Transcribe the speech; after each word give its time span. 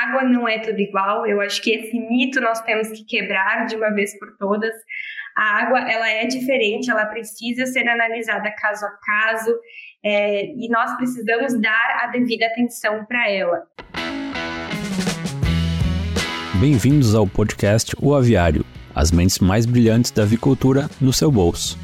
água 0.00 0.22
não 0.22 0.48
é 0.48 0.58
tudo 0.58 0.78
igual. 0.80 1.26
Eu 1.26 1.40
acho 1.40 1.60
que 1.62 1.70
esse 1.70 1.98
mito 1.98 2.40
nós 2.40 2.60
temos 2.62 2.88
que 2.88 3.04
quebrar 3.04 3.66
de 3.66 3.76
uma 3.76 3.90
vez 3.90 4.18
por 4.18 4.36
todas. 4.38 4.74
A 5.36 5.62
água 5.62 5.80
ela 5.90 6.08
é 6.08 6.26
diferente, 6.26 6.90
ela 6.90 7.06
precisa 7.06 7.66
ser 7.66 7.88
analisada 7.88 8.50
caso 8.58 8.84
a 8.86 8.90
caso 9.04 9.54
é, 10.02 10.46
e 10.46 10.68
nós 10.68 10.96
precisamos 10.96 11.60
dar 11.60 12.00
a 12.02 12.06
devida 12.08 12.46
atenção 12.46 13.04
para 13.04 13.30
ela. 13.30 13.66
Bem-vindos 16.58 17.14
ao 17.14 17.26
podcast 17.26 17.94
O 18.00 18.14
Aviário, 18.14 18.64
as 18.94 19.10
mentes 19.10 19.38
mais 19.38 19.64
brilhantes 19.64 20.10
da 20.10 20.22
avicultura 20.22 20.88
no 21.00 21.12
seu 21.12 21.30
bolso. 21.30 21.78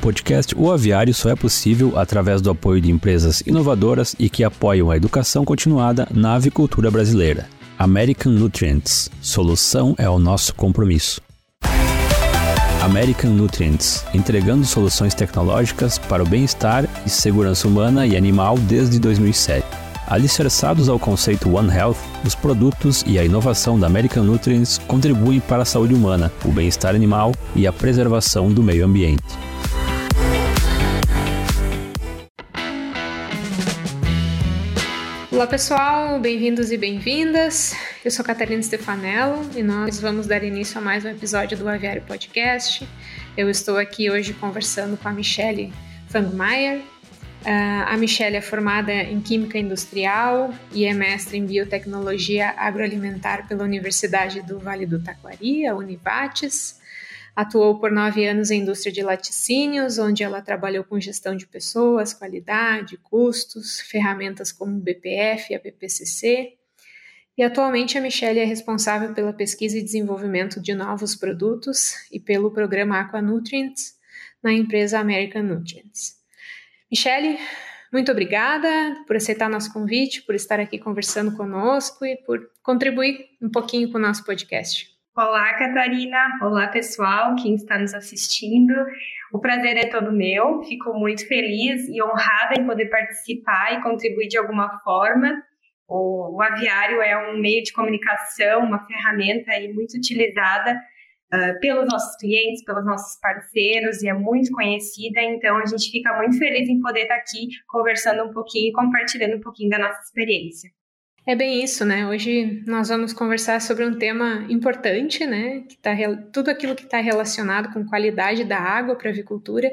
Podcast 0.00 0.54
O 0.56 0.72
Aviário 0.72 1.12
só 1.12 1.28
é 1.28 1.36
possível 1.36 1.98
através 1.98 2.40
do 2.40 2.50
apoio 2.50 2.80
de 2.80 2.90
empresas 2.90 3.42
inovadoras 3.46 4.16
e 4.18 4.30
que 4.30 4.42
apoiam 4.42 4.90
a 4.90 4.96
educação 4.96 5.44
continuada 5.44 6.08
na 6.10 6.34
avicultura 6.34 6.90
brasileira. 6.90 7.46
American 7.78 8.32
Nutrients. 8.32 9.10
Solução 9.20 9.94
é 9.98 10.08
o 10.08 10.18
nosso 10.18 10.54
compromisso. 10.54 11.20
American 12.82 13.32
Nutrients, 13.32 14.04
entregando 14.14 14.64
soluções 14.64 15.12
tecnológicas 15.14 15.98
para 15.98 16.22
o 16.22 16.26
bem-estar 16.26 16.88
e 17.04 17.10
segurança 17.10 17.68
humana 17.68 18.06
e 18.06 18.16
animal 18.16 18.56
desde 18.56 18.98
2007. 18.98 19.66
Alicerçados 20.06 20.88
ao 20.88 20.98
conceito 20.98 21.54
One 21.54 21.70
Health, 21.70 21.98
os 22.24 22.34
produtos 22.34 23.04
e 23.06 23.18
a 23.18 23.24
inovação 23.24 23.78
da 23.78 23.86
American 23.86 24.24
Nutrients 24.24 24.78
contribuem 24.78 25.40
para 25.40 25.62
a 25.62 25.66
saúde 25.66 25.94
humana, 25.94 26.32
o 26.44 26.48
bem-estar 26.48 26.94
animal 26.94 27.32
e 27.54 27.66
a 27.66 27.72
preservação 27.72 28.50
do 28.50 28.62
meio 28.62 28.86
ambiente. 28.86 29.22
Olá 35.32 35.46
pessoal, 35.46 36.18
bem-vindos 36.18 36.72
e 36.72 36.76
bem-vindas. 36.76 37.72
Eu 38.04 38.10
sou 38.10 38.24
Catarina 38.24 38.60
Stefanello 38.60 39.48
e 39.54 39.62
nós 39.62 40.00
vamos 40.00 40.26
dar 40.26 40.42
início 40.42 40.76
a 40.76 40.80
mais 40.80 41.04
um 41.04 41.08
episódio 41.08 41.56
do 41.56 41.68
Aviário 41.68 42.02
Podcast. 42.02 42.86
Eu 43.36 43.48
estou 43.48 43.76
aqui 43.76 44.10
hoje 44.10 44.34
conversando 44.34 44.96
com 44.96 45.08
a 45.08 45.12
Michelle 45.12 45.72
Fangmeier. 46.08 46.78
Uh, 46.78 47.86
a 47.86 47.96
Michelle 47.96 48.38
é 48.38 48.40
formada 48.40 48.92
em 48.92 49.20
Química 49.20 49.56
Industrial 49.56 50.52
e 50.72 50.84
é 50.84 50.92
mestre 50.92 51.38
em 51.38 51.46
Biotecnologia 51.46 52.52
Agroalimentar 52.56 53.46
pela 53.46 53.62
Universidade 53.62 54.42
do 54.42 54.58
Vale 54.58 54.84
do 54.84 55.00
Taquari, 55.00 55.64
a 55.64 55.76
Univates. 55.76 56.79
Atuou 57.40 57.80
por 57.80 57.90
nove 57.90 58.26
anos 58.26 58.50
em 58.50 58.60
indústria 58.60 58.92
de 58.92 59.00
laticínios, 59.00 59.98
onde 59.98 60.22
ela 60.22 60.42
trabalhou 60.42 60.84
com 60.84 61.00
gestão 61.00 61.34
de 61.34 61.46
pessoas, 61.46 62.12
qualidade, 62.12 62.98
custos, 62.98 63.80
ferramentas 63.80 64.52
como 64.52 64.76
o 64.76 64.78
BPF 64.78 65.50
e 65.50 65.56
a 65.56 65.58
BPCC. 65.58 66.52
E 67.38 67.42
atualmente 67.42 67.96
a 67.96 68.00
Michelle 68.02 68.40
é 68.40 68.44
responsável 68.44 69.14
pela 69.14 69.32
pesquisa 69.32 69.78
e 69.78 69.82
desenvolvimento 69.82 70.60
de 70.60 70.74
novos 70.74 71.16
produtos 71.16 71.94
e 72.12 72.20
pelo 72.20 72.50
programa 72.50 73.00
Aquanutrients 73.00 73.94
na 74.42 74.52
empresa 74.52 74.98
American 74.98 75.44
Nutrients. 75.44 76.16
Michelle, 76.90 77.38
muito 77.90 78.12
obrigada 78.12 78.68
por 79.06 79.16
aceitar 79.16 79.48
nosso 79.48 79.72
convite, 79.72 80.20
por 80.24 80.34
estar 80.34 80.60
aqui 80.60 80.78
conversando 80.78 81.34
conosco 81.34 82.04
e 82.04 82.18
por 82.18 82.50
contribuir 82.62 83.30
um 83.40 83.50
pouquinho 83.50 83.90
com 83.90 83.96
o 83.96 84.02
nosso 84.02 84.26
podcast. 84.26 84.99
Olá, 85.16 85.52
Catarina. 85.54 86.38
Olá, 86.40 86.68
pessoal, 86.68 87.34
quem 87.34 87.56
está 87.56 87.76
nos 87.76 87.92
assistindo. 87.92 88.72
O 89.32 89.40
prazer 89.40 89.76
é 89.76 89.90
todo 89.90 90.12
meu. 90.12 90.62
Fico 90.62 90.94
muito 90.94 91.26
feliz 91.26 91.88
e 91.88 92.00
honrada 92.00 92.54
em 92.56 92.64
poder 92.64 92.86
participar 92.86 93.74
e 93.74 93.82
contribuir 93.82 94.28
de 94.28 94.38
alguma 94.38 94.78
forma. 94.84 95.42
O, 95.88 96.36
o 96.36 96.40
aviário 96.40 97.02
é 97.02 97.28
um 97.28 97.40
meio 97.40 97.60
de 97.64 97.72
comunicação, 97.72 98.60
uma 98.60 98.86
ferramenta 98.86 99.50
aí 99.50 99.72
muito 99.72 99.96
utilizada 99.96 100.80
uh, 101.34 101.58
pelos 101.58 101.88
nossos 101.90 102.16
clientes, 102.16 102.64
pelos 102.64 102.86
nossos 102.86 103.18
parceiros 103.20 104.00
e 104.04 104.08
é 104.08 104.14
muito 104.14 104.52
conhecida. 104.52 105.20
Então, 105.22 105.56
a 105.56 105.66
gente 105.66 105.90
fica 105.90 106.16
muito 106.18 106.38
feliz 106.38 106.68
em 106.68 106.80
poder 106.80 107.02
estar 107.02 107.16
aqui 107.16 107.48
conversando 107.66 108.22
um 108.22 108.32
pouquinho 108.32 108.68
e 108.68 108.72
compartilhando 108.72 109.38
um 109.38 109.40
pouquinho 109.40 109.70
da 109.70 109.78
nossa 109.80 110.00
experiência. 110.02 110.70
É 111.26 111.34
bem 111.36 111.62
isso, 111.62 111.84
né? 111.84 112.06
Hoje 112.08 112.62
nós 112.66 112.88
vamos 112.88 113.12
conversar 113.12 113.60
sobre 113.60 113.84
um 113.84 113.98
tema 113.98 114.46
importante, 114.48 115.26
né? 115.26 115.62
Que 115.68 115.76
tá, 115.76 115.90
tudo 116.32 116.50
aquilo 116.50 116.74
que 116.74 116.84
está 116.84 116.98
relacionado 116.98 117.72
com 117.72 117.84
qualidade 117.84 118.42
da 118.42 118.58
água 118.58 118.96
para 118.96 119.10
a 119.10 119.12
avicultura. 119.12 119.70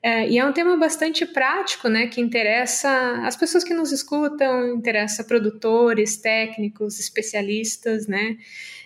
É, 0.00 0.28
e 0.28 0.38
é 0.38 0.44
um 0.44 0.52
tema 0.52 0.76
bastante 0.76 1.26
prático, 1.26 1.88
né? 1.88 2.06
Que 2.06 2.20
interessa 2.20 2.88
as 3.24 3.36
pessoas 3.36 3.64
que 3.64 3.74
nos 3.74 3.90
escutam, 3.90 4.76
interessa 4.76 5.24
produtores, 5.24 6.16
técnicos, 6.16 7.00
especialistas, 7.00 8.06
né? 8.06 8.36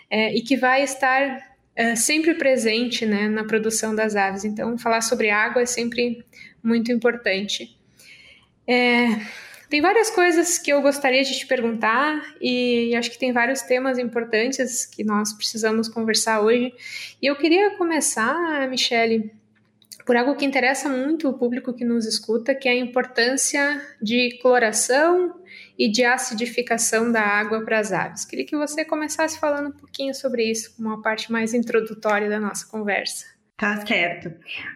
É, 0.09 0.35
e 0.35 0.41
que 0.41 0.57
vai 0.57 0.83
estar 0.83 1.53
é, 1.77 1.95
sempre 1.95 2.35
presente, 2.35 3.05
né? 3.05 3.29
Na 3.29 3.45
produção 3.45 3.95
das 3.95 4.17
aves. 4.17 4.47
Então, 4.47 4.79
falar 4.79 5.03
sobre 5.03 5.29
água 5.29 5.61
é 5.61 5.67
sempre 5.67 6.25
muito 6.65 6.91
importante. 6.91 7.77
É, 8.67 9.21
tem 9.73 9.81
várias 9.81 10.11
coisas 10.11 10.59
que 10.59 10.71
eu 10.71 10.83
gostaria 10.83 11.25
de 11.25 11.35
te 11.35 11.47
perguntar 11.47 12.35
e 12.39 12.95
acho 12.95 13.11
que 13.11 13.19
tem 13.19 13.33
vários 13.33 13.63
temas 13.63 13.97
importantes 13.97 14.85
que 14.85 15.03
nós 15.03 15.33
precisamos 15.33 15.89
conversar 15.89 16.43
hoje. 16.43 16.75
E 17.23 17.27
eu 17.27 17.35
queria 17.37 17.71
começar, 17.79 18.69
Michele, 18.69 19.33
por 20.05 20.15
algo 20.15 20.37
que 20.37 20.45
interessa 20.45 20.91
muito 20.91 21.27
o 21.27 21.33
público 21.33 21.73
que 21.73 21.87
nos 21.87 22.05
escuta, 22.05 22.55
que 22.55 22.69
é 22.69 22.73
a 22.73 22.77
importância 22.77 23.83
de 23.99 24.39
cloração 24.43 25.41
e 25.79 25.91
de 25.91 26.05
acidificação 26.05 27.11
da 27.11 27.23
água 27.23 27.65
para 27.65 27.79
as 27.79 27.95
aves. 27.95 28.27
Queria 28.27 28.45
que 28.45 28.55
você 28.55 28.85
começasse 28.85 29.41
falando 29.41 29.69
um 29.71 29.79
pouquinho 29.79 30.15
sobre 30.15 30.45
isso, 30.45 30.75
uma 30.79 31.01
parte 31.01 31.33
mais 31.33 31.55
introdutória 31.55 32.29
da 32.29 32.39
nossa 32.39 32.67
conversa. 32.67 33.32
Tá 33.63 33.77
certo. 33.87 34.29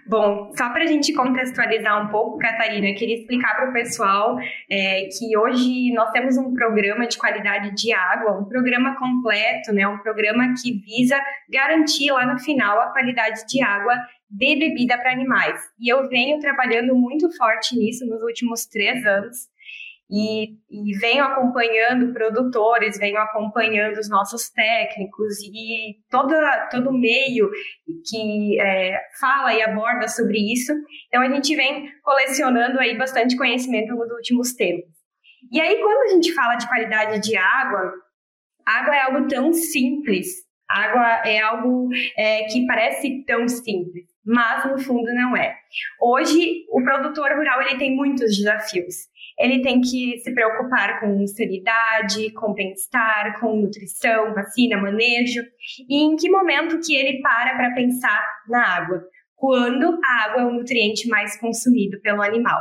Bom, 0.06 0.52
só 0.56 0.70
para 0.70 0.84
a 0.84 0.86
gente 0.86 1.12
contextualizar 1.12 2.06
um 2.06 2.08
pouco, 2.08 2.38
Catarina, 2.38 2.86
eu 2.86 2.94
queria 2.94 3.16
explicar 3.16 3.56
para 3.56 3.70
o 3.70 3.72
pessoal 3.72 4.38
é, 4.70 5.08
que 5.08 5.36
hoje 5.36 5.92
nós 5.92 6.12
temos 6.12 6.36
um 6.36 6.54
programa 6.54 7.04
de 7.08 7.18
qualidade 7.18 7.74
de 7.74 7.92
água, 7.92 8.38
um 8.38 8.44
programa 8.44 8.96
completo, 8.96 9.72
né, 9.72 9.88
um 9.88 9.98
programa 9.98 10.54
que 10.62 10.74
visa 10.84 11.20
garantir 11.50 12.12
lá 12.12 12.32
no 12.32 12.38
final 12.38 12.80
a 12.80 12.92
qualidade 12.92 13.44
de 13.48 13.60
água 13.60 13.92
de 14.30 14.56
bebida 14.56 14.96
para 14.96 15.10
animais. 15.10 15.60
E 15.80 15.92
eu 15.92 16.08
venho 16.08 16.38
trabalhando 16.38 16.94
muito 16.94 17.28
forte 17.36 17.76
nisso 17.76 18.06
nos 18.06 18.22
últimos 18.22 18.66
três 18.66 19.04
anos 19.04 19.48
e, 20.08 20.52
e 20.70 20.98
venho 20.98 21.24
acompanhando 21.24 22.12
produtores, 22.12 22.98
venho 22.98 23.18
acompanhando 23.18 23.98
os 23.98 24.08
nossos 24.08 24.48
técnicos 24.50 25.38
e 25.42 25.96
todo, 26.08 26.32
todo 26.70 26.92
meio 26.92 27.50
que 28.08 28.60
é, 28.60 29.00
fala 29.20 29.52
e 29.52 29.62
aborda 29.62 30.06
sobre 30.06 30.38
isso. 30.52 30.72
Então, 31.08 31.22
a 31.22 31.28
gente 31.28 31.54
vem 31.56 31.90
colecionando 32.02 32.78
aí 32.78 32.96
bastante 32.96 33.36
conhecimento 33.36 33.94
nos 33.94 34.10
últimos 34.12 34.54
tempos. 34.54 34.94
E 35.52 35.60
aí, 35.60 35.76
quando 35.80 36.10
a 36.10 36.14
gente 36.14 36.32
fala 36.32 36.54
de 36.54 36.68
qualidade 36.68 37.20
de 37.20 37.36
água, 37.36 37.92
água 38.64 38.96
é 38.96 39.00
algo 39.02 39.28
tão 39.28 39.52
simples, 39.52 40.28
água 40.68 41.28
é 41.28 41.40
algo 41.40 41.88
é, 42.16 42.44
que 42.44 42.64
parece 42.66 43.24
tão 43.24 43.48
simples, 43.48 44.06
mas 44.24 44.70
no 44.70 44.78
fundo 44.78 45.12
não 45.14 45.36
é. 45.36 45.56
Hoje, 46.00 46.64
o 46.70 46.82
produtor 46.82 47.32
rural 47.36 47.62
ele 47.62 47.78
tem 47.78 47.94
muitos 47.94 48.36
desafios 48.36 48.94
ele 49.38 49.60
tem 49.60 49.80
que 49.80 50.18
se 50.18 50.32
preocupar 50.32 51.00
com 51.00 51.26
sanidade, 51.26 52.32
com 52.32 52.54
bem-estar, 52.54 53.38
com 53.38 53.56
nutrição, 53.56 54.32
vacina, 54.34 54.78
manejo. 54.78 55.42
E 55.88 56.02
em 56.02 56.16
que 56.16 56.30
momento 56.30 56.80
que 56.80 56.96
ele 56.96 57.20
para 57.20 57.54
para 57.54 57.74
pensar 57.74 58.26
na 58.48 58.76
água? 58.76 59.02
Quando 59.34 59.98
a 60.02 60.24
água 60.24 60.42
é 60.42 60.44
o 60.46 60.52
nutriente 60.52 61.08
mais 61.08 61.38
consumido 61.38 62.00
pelo 62.00 62.22
animal. 62.22 62.60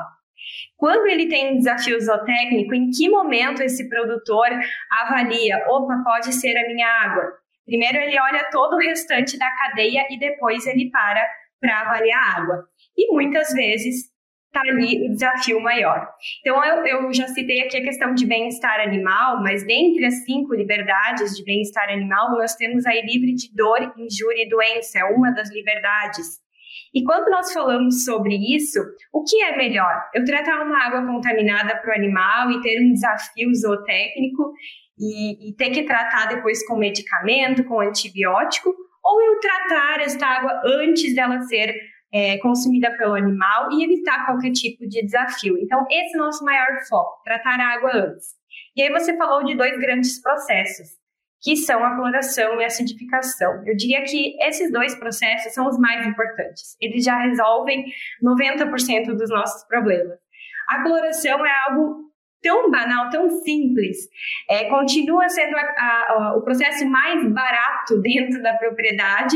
Quando 0.75 1.07
ele 1.07 1.27
tem 1.27 1.53
um 1.53 1.57
desafio 1.57 1.99
zootécnico, 1.99 2.75
em 2.75 2.89
que 2.89 3.09
momento 3.09 3.63
esse 3.63 3.87
produtor 3.87 4.47
avalia, 4.91 5.65
opa, 5.69 6.01
pode 6.03 6.33
ser 6.33 6.57
a 6.57 6.67
minha 6.67 6.87
água? 6.87 7.23
Primeiro 7.65 7.97
ele 7.97 8.19
olha 8.19 8.49
todo 8.51 8.75
o 8.75 8.79
restante 8.79 9.39
da 9.39 9.49
cadeia 9.49 10.05
e 10.09 10.19
depois 10.19 10.67
ele 10.67 10.91
para 10.91 11.25
para 11.59 11.81
avaliar 11.81 12.19
a 12.19 12.41
água. 12.41 12.67
E 12.95 13.11
muitas 13.13 13.51
vezes 13.53 14.14
está 14.55 14.61
ali 14.61 15.09
o 15.09 15.11
desafio 15.11 15.59
maior. 15.59 16.07
Então, 16.39 16.63
eu, 16.63 16.85
eu 16.85 17.13
já 17.13 17.27
citei 17.27 17.61
aqui 17.61 17.77
a 17.77 17.83
questão 17.83 18.13
de 18.13 18.25
bem-estar 18.25 18.79
animal, 18.79 19.41
mas 19.41 19.65
dentre 19.65 20.05
as 20.05 20.23
cinco 20.23 20.55
liberdades 20.55 21.35
de 21.35 21.43
bem-estar 21.43 21.89
animal, 21.89 22.31
nós 22.31 22.55
temos 22.55 22.85
aí 22.85 23.01
livre 23.01 23.33
de 23.33 23.53
dor, 23.53 23.93
injúria 23.97 24.43
e 24.43 24.49
doença, 24.49 24.99
é 24.99 25.03
uma 25.03 25.31
das 25.31 25.51
liberdades. 25.51 26.43
E 26.93 27.03
quando 27.03 27.29
nós 27.29 27.51
falamos 27.51 28.05
sobre 28.05 28.35
isso, 28.55 28.79
o 29.11 29.23
que 29.23 29.41
é 29.43 29.57
melhor? 29.57 30.01
Eu 30.13 30.23
tratar 30.23 30.63
uma 30.63 30.81
água 30.81 31.05
contaminada 31.05 31.75
para 31.75 31.91
o 31.91 31.95
animal 31.95 32.49
e 32.51 32.61
ter 32.61 32.79
um 32.81 32.93
desafio 32.93 33.53
zootécnico 33.53 34.53
e, 34.97 35.49
e 35.49 35.55
ter 35.55 35.71
que 35.71 35.83
tratar 35.83 36.27
depois 36.27 36.65
com 36.65 36.77
medicamento, 36.77 37.65
com 37.65 37.81
antibiótico, 37.81 38.73
ou 39.03 39.21
eu 39.21 39.39
tratar 39.41 39.99
esta 39.99 40.25
água 40.25 40.61
antes 40.65 41.13
dela 41.13 41.41
ser 41.41 41.75
é, 42.13 42.37
consumida 42.39 42.95
pelo 42.97 43.15
animal 43.15 43.71
e 43.71 43.83
evitar 43.83 44.25
qualquer 44.25 44.51
tipo 44.51 44.87
de 44.87 45.03
desafio. 45.03 45.57
Então, 45.57 45.85
esse 45.89 46.15
é 46.15 46.19
o 46.19 46.23
nosso 46.25 46.43
maior 46.43 46.67
foco, 46.87 47.21
tratar 47.23 47.59
a 47.59 47.73
água 47.75 47.91
antes. 47.93 48.35
E 48.75 48.81
aí 48.81 48.91
você 48.91 49.15
falou 49.17 49.43
de 49.43 49.55
dois 49.55 49.77
grandes 49.79 50.21
processos, 50.21 50.89
que 51.41 51.55
são 51.55 51.83
a 51.83 51.95
cloração 51.95 52.59
e 52.59 52.63
a 52.63 52.67
acidificação. 52.67 53.63
Eu 53.65 53.75
diria 53.75 54.03
que 54.03 54.35
esses 54.41 54.71
dois 54.71 54.95
processos 54.95 55.53
são 55.53 55.67
os 55.67 55.77
mais 55.77 56.05
importantes. 56.05 56.75
Eles 56.81 57.03
já 57.03 57.17
resolvem 57.19 57.85
90% 58.23 59.15
dos 59.15 59.29
nossos 59.29 59.63
problemas. 59.67 60.17
A 60.69 60.83
cloração 60.83 61.45
é 61.45 61.51
algo 61.67 62.05
tão 62.41 62.69
banal, 62.69 63.09
tão 63.09 63.27
simples, 63.29 63.97
é, 64.47 64.69
continua 64.69 65.27
sendo 65.29 65.57
a, 65.57 65.61
a, 65.61 66.05
a, 66.09 66.37
o 66.37 66.43
processo 66.43 66.85
mais 66.85 67.27
barato 67.33 67.99
dentro 68.03 68.41
da 68.43 68.53
propriedade 68.53 69.35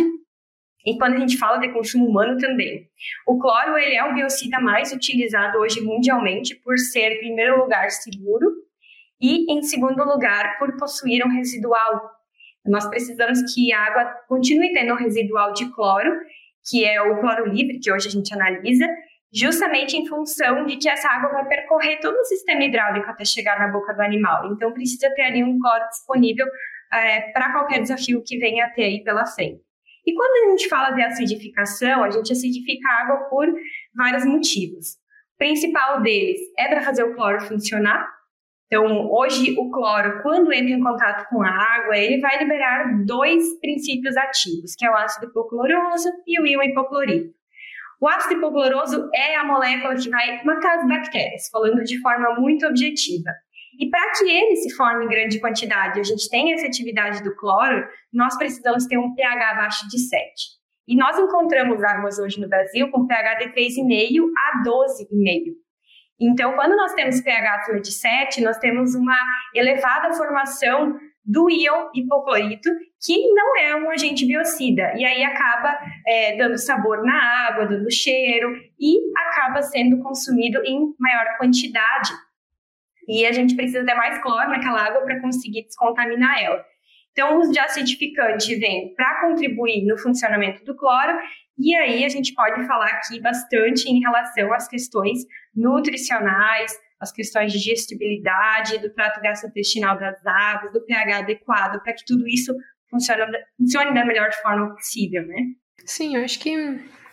e 0.85 0.97
quando 0.97 1.15
a 1.15 1.19
gente 1.19 1.37
fala 1.37 1.57
de 1.57 1.69
consumo 1.69 2.07
humano 2.07 2.37
também. 2.37 2.87
O 3.27 3.37
cloro 3.37 3.77
ele 3.77 3.95
é 3.95 4.03
o 4.03 4.13
biocida 4.13 4.59
mais 4.59 4.93
utilizado 4.93 5.57
hoje 5.57 5.81
mundialmente 5.81 6.55
por 6.55 6.77
ser, 6.77 7.13
em 7.13 7.19
primeiro 7.19 7.57
lugar, 7.57 7.89
seguro 7.89 8.47
e, 9.19 9.51
em 9.51 9.61
segundo 9.61 10.03
lugar, 10.03 10.57
por 10.57 10.77
possuir 10.77 11.25
um 11.25 11.29
residual. 11.29 12.11
Nós 12.65 12.87
precisamos 12.87 13.53
que 13.53 13.73
a 13.73 13.81
água 13.81 14.05
continue 14.27 14.73
tendo 14.73 14.93
um 14.93 14.97
residual 14.97 15.53
de 15.53 15.69
cloro, 15.73 16.11
que 16.69 16.85
é 16.85 17.01
o 17.01 17.19
cloro 17.19 17.45
livre, 17.47 17.79
que 17.79 17.91
hoje 17.91 18.07
a 18.07 18.11
gente 18.11 18.33
analisa, 18.33 18.87
justamente 19.33 19.97
em 19.97 20.07
função 20.07 20.65
de 20.65 20.77
que 20.77 20.89
essa 20.89 21.09
água 21.09 21.29
vai 21.29 21.47
percorrer 21.47 21.99
todo 21.99 22.15
o 22.15 22.25
sistema 22.25 22.63
hidráulico 22.63 23.09
até 23.09 23.25
chegar 23.25 23.59
na 23.59 23.67
boca 23.67 23.93
do 23.93 24.01
animal. 24.01 24.51
Então, 24.53 24.73
precisa 24.73 25.09
ter 25.13 25.23
ali 25.23 25.43
um 25.43 25.59
cloro 25.59 25.87
disponível 25.89 26.47
é, 26.93 27.31
para 27.31 27.51
qualquer 27.51 27.81
desafio 27.81 28.23
que 28.25 28.37
venha 28.37 28.65
a 28.65 28.69
ter 28.69 28.83
aí 28.83 29.03
pela 29.03 29.25
frente. 29.25 29.68
E 30.09 30.13
quando 30.15 30.31
a 30.31 30.49
gente 30.49 30.67
fala 30.67 30.89
de 30.89 31.03
acidificação, 31.03 32.03
a 32.03 32.09
gente 32.09 32.31
acidifica 32.31 32.89
a 32.89 33.01
água 33.03 33.29
por 33.29 33.47
vários 33.95 34.25
motivos. 34.25 34.93
O 35.35 35.37
principal 35.37 36.01
deles 36.01 36.39
é 36.57 36.67
para 36.67 36.81
fazer 36.81 37.03
o 37.03 37.13
cloro 37.13 37.39
funcionar. 37.41 38.09
Então, 38.65 39.07
hoje, 39.11 39.55
o 39.55 39.69
cloro, 39.69 40.23
quando 40.23 40.51
entra 40.51 40.73
em 40.73 40.81
contato 40.81 41.29
com 41.29 41.43
a 41.43 41.49
água, 41.49 41.95
ele 41.95 42.19
vai 42.19 42.39
liberar 42.39 43.05
dois 43.05 43.59
princípios 43.59 44.17
ativos, 44.17 44.73
que 44.75 44.83
é 44.83 44.89
o 44.89 44.95
ácido 44.95 45.27
hipocloroso 45.27 46.09
e 46.25 46.41
o 46.41 46.47
íon 46.47 46.63
hipoclorito. 46.63 47.31
O 48.01 48.07
ácido 48.07 48.33
hipocloroso 48.33 49.11
é 49.13 49.35
a 49.35 49.43
molécula 49.43 49.93
que 49.93 50.09
vai 50.09 50.43
matar 50.43 50.79
as 50.79 50.87
bactérias, 50.87 51.49
falando 51.51 51.83
de 51.83 52.01
forma 52.01 52.33
muito 52.33 52.65
objetiva. 52.65 53.29
E 53.79 53.89
para 53.89 54.11
que 54.11 54.29
ele 54.29 54.57
se 54.57 54.75
forme 54.75 55.05
em 55.05 55.07
grande 55.07 55.39
quantidade, 55.39 56.01
a 56.01 56.03
gente 56.03 56.29
tenha 56.29 56.53
essa 56.53 56.67
atividade 56.67 57.23
do 57.23 57.33
cloro, 57.35 57.87
nós 58.11 58.37
precisamos 58.37 58.85
ter 58.85 58.97
um 58.97 59.15
pH 59.15 59.51
abaixo 59.51 59.87
de 59.87 59.97
7. 59.97 60.19
E 60.85 60.97
nós 60.97 61.17
encontramos 61.17 61.81
águas 61.81 62.19
hoje 62.19 62.41
no 62.41 62.49
Brasil 62.49 62.91
com 62.91 63.07
pH 63.07 63.35
de 63.35 63.45
3,5 63.53 64.29
a 64.37 64.63
12,5. 64.67 65.53
Então, 66.19 66.53
quando 66.55 66.75
nós 66.75 66.93
temos 66.93 67.21
pH 67.21 67.55
acima 67.55 67.79
de 67.79 67.91
7, 67.93 68.41
nós 68.41 68.57
temos 68.57 68.93
uma 68.93 69.15
elevada 69.55 70.13
formação 70.13 70.99
do 71.23 71.49
íon 71.49 71.89
hipoclorito, 71.93 72.69
que 73.05 73.31
não 73.33 73.55
é 73.57 73.75
um 73.75 73.89
agente 73.91 74.25
biocida, 74.25 74.93
e 74.97 75.05
aí 75.05 75.23
acaba 75.23 75.79
é, 76.05 76.35
dando 76.35 76.57
sabor 76.57 77.03
na 77.03 77.47
água, 77.47 77.67
dando 77.67 77.89
cheiro, 77.91 78.51
e 78.79 78.97
acaba 79.15 79.61
sendo 79.61 79.99
consumido 79.99 80.59
em 80.65 80.93
maior 80.99 81.37
quantidade. 81.37 82.09
E 83.09 83.25
a 83.25 83.31
gente 83.31 83.55
precisa 83.55 83.83
ter 83.83 83.95
mais 83.95 84.21
cloro 84.21 84.49
naquela 84.49 84.85
água 84.85 85.01
para 85.01 85.19
conseguir 85.19 85.63
descontaminar 85.63 86.43
ela. 86.43 86.63
Então, 87.11 87.35
o 87.35 87.39
uso 87.41 87.51
de 87.51 87.59
acidificante 87.59 88.55
vem 88.55 88.93
para 88.93 89.21
contribuir 89.21 89.83
no 89.85 89.97
funcionamento 89.97 90.63
do 90.63 90.77
cloro, 90.77 91.17
e 91.57 91.75
aí 91.75 92.05
a 92.05 92.09
gente 92.09 92.33
pode 92.35 92.65
falar 92.67 92.85
aqui 92.85 93.19
bastante 93.19 93.89
em 93.89 93.99
relação 93.99 94.53
às 94.53 94.67
questões 94.67 95.25
nutricionais, 95.55 96.71
as 96.99 97.11
questões 97.11 97.51
de 97.51 97.57
digestibilidade, 97.57 98.77
do 98.77 98.93
trato 98.93 99.19
gastrointestinal 99.21 99.97
das 99.97 100.23
aves, 100.25 100.71
do 100.71 100.85
pH 100.85 101.17
adequado, 101.17 101.81
para 101.81 101.93
que 101.93 102.05
tudo 102.05 102.27
isso 102.27 102.53
funcione, 102.91 103.23
funcione 103.57 103.93
da 103.93 104.05
melhor 104.05 104.31
forma 104.33 104.75
possível, 104.75 105.25
né? 105.25 105.35
Sim, 105.83 106.15
eu 106.15 106.23
acho 106.23 106.39
que 106.39 106.55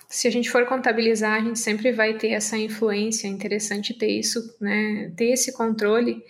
se 0.08 0.28
a 0.28 0.30
gente 0.30 0.50
for 0.50 0.66
contabilizar, 0.66 1.34
a 1.34 1.44
gente 1.44 1.58
sempre 1.58 1.92
vai 1.92 2.14
ter 2.14 2.30
essa 2.30 2.56
influência, 2.56 3.26
é 3.26 3.30
interessante 3.30 3.94
ter 3.94 4.10
isso, 4.10 4.56
né? 4.60 5.12
Ter 5.16 5.32
esse 5.32 5.52
controle. 5.52 6.22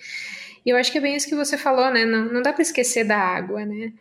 E 0.64 0.70
eu 0.70 0.76
acho 0.76 0.90
que 0.90 0.98
é 0.98 1.00
bem 1.00 1.16
isso 1.16 1.28
que 1.28 1.34
você 1.34 1.56
falou, 1.56 1.90
né? 1.90 2.04
Não, 2.04 2.24
não 2.32 2.42
dá 2.42 2.52
para 2.52 2.62
esquecer 2.62 3.04
da 3.04 3.18
água, 3.18 3.64
né? 3.64 3.92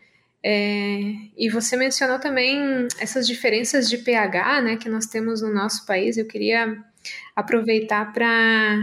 É, 0.48 1.00
e 1.36 1.50
você 1.50 1.76
mencionou 1.76 2.20
também 2.20 2.88
essas 3.00 3.26
diferenças 3.26 3.90
de 3.90 3.98
pH, 3.98 4.62
né, 4.62 4.76
que 4.78 4.88
nós 4.88 5.08
temos 5.08 5.42
no 5.42 5.52
nosso 5.52 5.88
país. 5.88 6.18
Eu 6.18 6.28
queria 6.28 6.78
aproveitar 7.36 8.14
para 8.14 8.78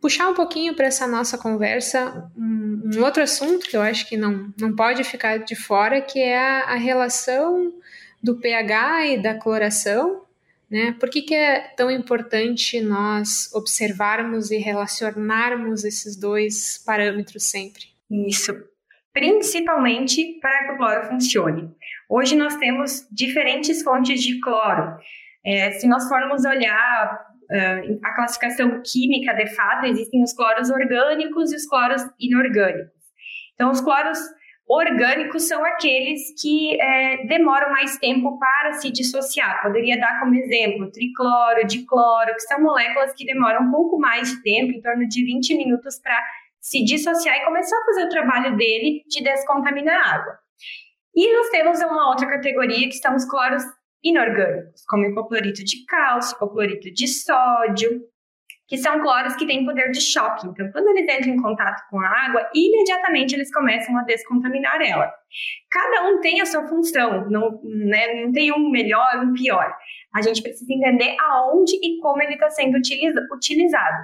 puxar 0.00 0.28
um 0.28 0.34
pouquinho 0.34 0.74
para 0.74 0.86
essa 0.86 1.06
nossa 1.06 1.36
conversa 1.36 2.30
um, 2.34 2.92
um, 2.94 3.04
outro 3.04 3.22
assunto 3.22 3.66
que 3.68 3.76
eu 3.76 3.82
acho 3.82 4.08
que 4.08 4.16
não, 4.16 4.50
não 4.58 4.74
pode 4.74 5.04
ficar 5.04 5.38
de 5.38 5.54
fora, 5.54 6.00
que 6.00 6.18
é 6.18 6.38
a, 6.38 6.60
a 6.60 6.76
relação 6.76 7.74
do 8.22 8.40
pH 8.40 9.06
e 9.06 9.22
da 9.22 9.34
cloração. 9.34 10.22
Né? 10.70 10.96
Por 10.98 11.08
que, 11.08 11.22
que 11.22 11.34
é 11.34 11.60
tão 11.76 11.90
importante 11.90 12.80
nós 12.80 13.52
observarmos 13.54 14.50
e 14.50 14.56
relacionarmos 14.56 15.84
esses 15.84 16.16
dois 16.16 16.82
parâmetros 16.84 17.44
sempre? 17.44 17.84
Isso, 18.10 18.52
principalmente 19.12 20.38
para 20.40 20.66
que 20.66 20.72
o 20.72 20.76
cloro 20.76 21.08
funcione. 21.08 21.70
Hoje 22.08 22.36
nós 22.36 22.56
temos 22.56 23.06
diferentes 23.10 23.82
fontes 23.82 24.22
de 24.22 24.40
cloro. 24.40 24.96
É, 25.44 25.72
se 25.72 25.86
nós 25.86 26.08
formos 26.08 26.44
olhar 26.44 27.26
uh, 27.50 28.00
a 28.02 28.14
classificação 28.14 28.82
química 28.84 29.32
de 29.34 29.46
fato, 29.54 29.86
existem 29.86 30.22
os 30.22 30.32
cloros 30.32 30.70
orgânicos 30.70 31.52
e 31.52 31.56
os 31.56 31.66
cloros 31.66 32.02
inorgânicos. 32.18 32.92
Então, 33.54 33.70
os 33.70 33.80
cloros 33.80 34.18
orgânicos 34.68 35.46
são 35.46 35.64
aqueles 35.64 36.34
que 36.40 36.80
é, 36.80 37.26
demoram 37.26 37.70
mais 37.70 37.96
tempo 37.98 38.38
para 38.38 38.72
se 38.72 38.90
dissociar. 38.90 39.62
Poderia 39.62 39.98
dar 39.98 40.18
como 40.20 40.34
exemplo 40.34 40.90
tricloro, 40.90 41.66
dicloro, 41.66 42.34
que 42.34 42.40
são 42.40 42.60
moléculas 42.60 43.12
que 43.14 43.24
demoram 43.24 43.62
um 43.62 43.70
pouco 43.70 43.98
mais 43.98 44.30
de 44.30 44.42
tempo, 44.42 44.72
em 44.72 44.80
torno 44.80 45.06
de 45.06 45.24
20 45.24 45.56
minutos, 45.56 45.98
para 46.00 46.20
se 46.60 46.84
dissociar 46.84 47.36
e 47.36 47.44
começar 47.44 47.76
a 47.76 47.84
fazer 47.84 48.06
o 48.06 48.08
trabalho 48.08 48.56
dele 48.56 49.04
de 49.06 49.22
descontaminar 49.22 49.96
a 49.96 50.14
água. 50.14 50.38
E 51.14 51.32
nós 51.32 51.48
temos 51.50 51.80
uma 51.80 52.10
outra 52.10 52.26
categoria 52.28 52.88
que 52.88 52.96
são 52.96 53.14
os 53.14 53.24
cloros 53.24 53.62
inorgânicos, 54.02 54.84
como 54.86 55.06
hipoclorito 55.06 55.64
de 55.64 55.84
cálcio, 55.86 56.34
hipoclorito 56.36 56.92
de 56.92 57.06
sódio, 57.06 58.02
que 58.68 58.76
são 58.76 59.00
cloros 59.00 59.36
que 59.36 59.46
têm 59.46 59.64
poder 59.64 59.90
de 59.90 60.00
choque. 60.00 60.46
Então, 60.46 60.70
quando 60.72 60.88
eles 60.88 61.08
entram 61.08 61.34
em 61.34 61.40
contato 61.40 61.82
com 61.88 62.00
a 62.00 62.08
água, 62.08 62.48
imediatamente 62.52 63.34
eles 63.34 63.52
começam 63.52 63.96
a 63.96 64.02
descontaminar 64.02 64.80
ela. 64.80 65.12
Cada 65.70 66.08
um 66.08 66.20
tem 66.20 66.40
a 66.40 66.46
sua 66.46 66.66
função, 66.66 67.30
não, 67.30 67.60
né, 67.62 68.24
não 68.24 68.32
tem 68.32 68.52
um 68.52 68.70
melhor, 68.70 69.24
um 69.24 69.32
pior. 69.32 69.72
A 70.14 70.20
gente 70.20 70.42
precisa 70.42 70.72
entender 70.72 71.16
aonde 71.20 71.76
e 71.76 72.00
como 72.00 72.20
ele 72.22 72.34
está 72.34 72.50
sendo 72.50 72.76
utilizado. 72.76 74.02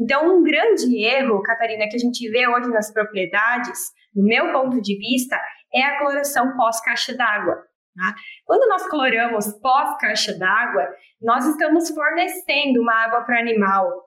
Então, 0.00 0.38
um 0.38 0.42
grande 0.42 0.96
erro, 1.04 1.42
Catarina, 1.42 1.88
que 1.88 1.96
a 1.96 1.98
gente 1.98 2.30
vê 2.30 2.46
hoje 2.48 2.70
nas 2.70 2.92
propriedades, 2.92 3.90
no 4.14 4.24
meu 4.24 4.52
ponto 4.52 4.80
de 4.80 4.96
vista, 4.96 5.38
é 5.74 5.82
a 5.82 5.98
cloração 5.98 6.56
pós-caixa 6.56 7.14
d'água. 7.16 7.67
Tá? 7.98 8.14
Quando 8.44 8.68
nós 8.68 8.86
cloramos 8.86 9.52
pós-caixa 9.60 10.38
d'água, 10.38 10.88
nós 11.20 11.44
estamos 11.48 11.90
fornecendo 11.90 12.80
uma 12.80 12.94
água 12.94 13.22
para 13.22 13.40
animal 13.40 14.04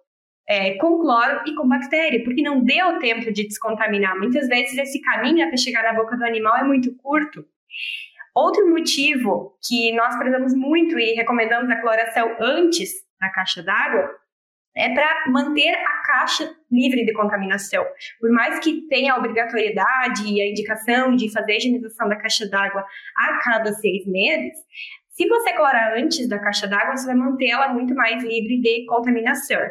é, 0.48 0.76
com 0.78 1.02
cloro 1.02 1.42
e 1.46 1.54
com 1.56 1.68
bactéria, 1.68 2.24
porque 2.24 2.42
não 2.42 2.64
deu 2.64 3.00
tempo 3.00 3.34
de 3.34 3.46
descontaminar. 3.46 4.18
Muitas 4.18 4.48
vezes 4.48 4.78
esse 4.78 5.02
caminho 5.02 5.46
até 5.46 5.58
chegar 5.58 5.84
na 5.84 5.94
boca 5.94 6.16
do 6.16 6.24
animal 6.24 6.56
é 6.56 6.64
muito 6.64 6.96
curto. 6.96 7.46
Outro 8.34 8.70
motivo 8.70 9.58
que 9.62 9.92
nós 9.92 10.18
prezamos 10.18 10.54
muito 10.54 10.98
e 10.98 11.14
recomendamos 11.14 11.70
a 11.70 11.82
cloração 11.82 12.34
antes 12.40 12.92
da 13.20 13.30
caixa 13.30 13.62
d'água 13.62 14.10
é 14.76 14.94
para 14.94 15.26
manter 15.28 15.74
a 15.74 16.02
caixa 16.06 16.56
livre 16.72 17.06
de 17.06 17.14
contaminação. 17.14 17.86
Por 18.20 18.32
mais 18.32 18.60
que 18.60 18.88
tenha 18.88 19.14
a 19.14 19.18
obrigatoriedade 19.18 20.26
e 20.26 20.42
a 20.42 20.50
indicação 20.50 21.16
de 21.16 21.32
fazer 21.32 21.54
a 21.54 21.58
higienização 21.58 22.08
da 22.08 22.16
caixa 22.16 22.48
d'água 22.50 22.86
a 23.18 23.40
cada 23.44 23.74
seis 23.74 24.06
meses, 24.08 24.58
se 25.10 25.28
você 25.28 25.54
clorar 25.54 25.98
antes 25.98 26.28
da 26.28 26.40
caixa 26.40 26.68
d'água, 26.68 26.96
você 26.96 27.06
vai 27.06 27.16
manter 27.16 27.50
ela 27.50 27.74
muito 27.74 27.94
mais 27.94 28.24
livre 28.24 28.62
de 28.62 28.86
contaminação. 28.86 29.62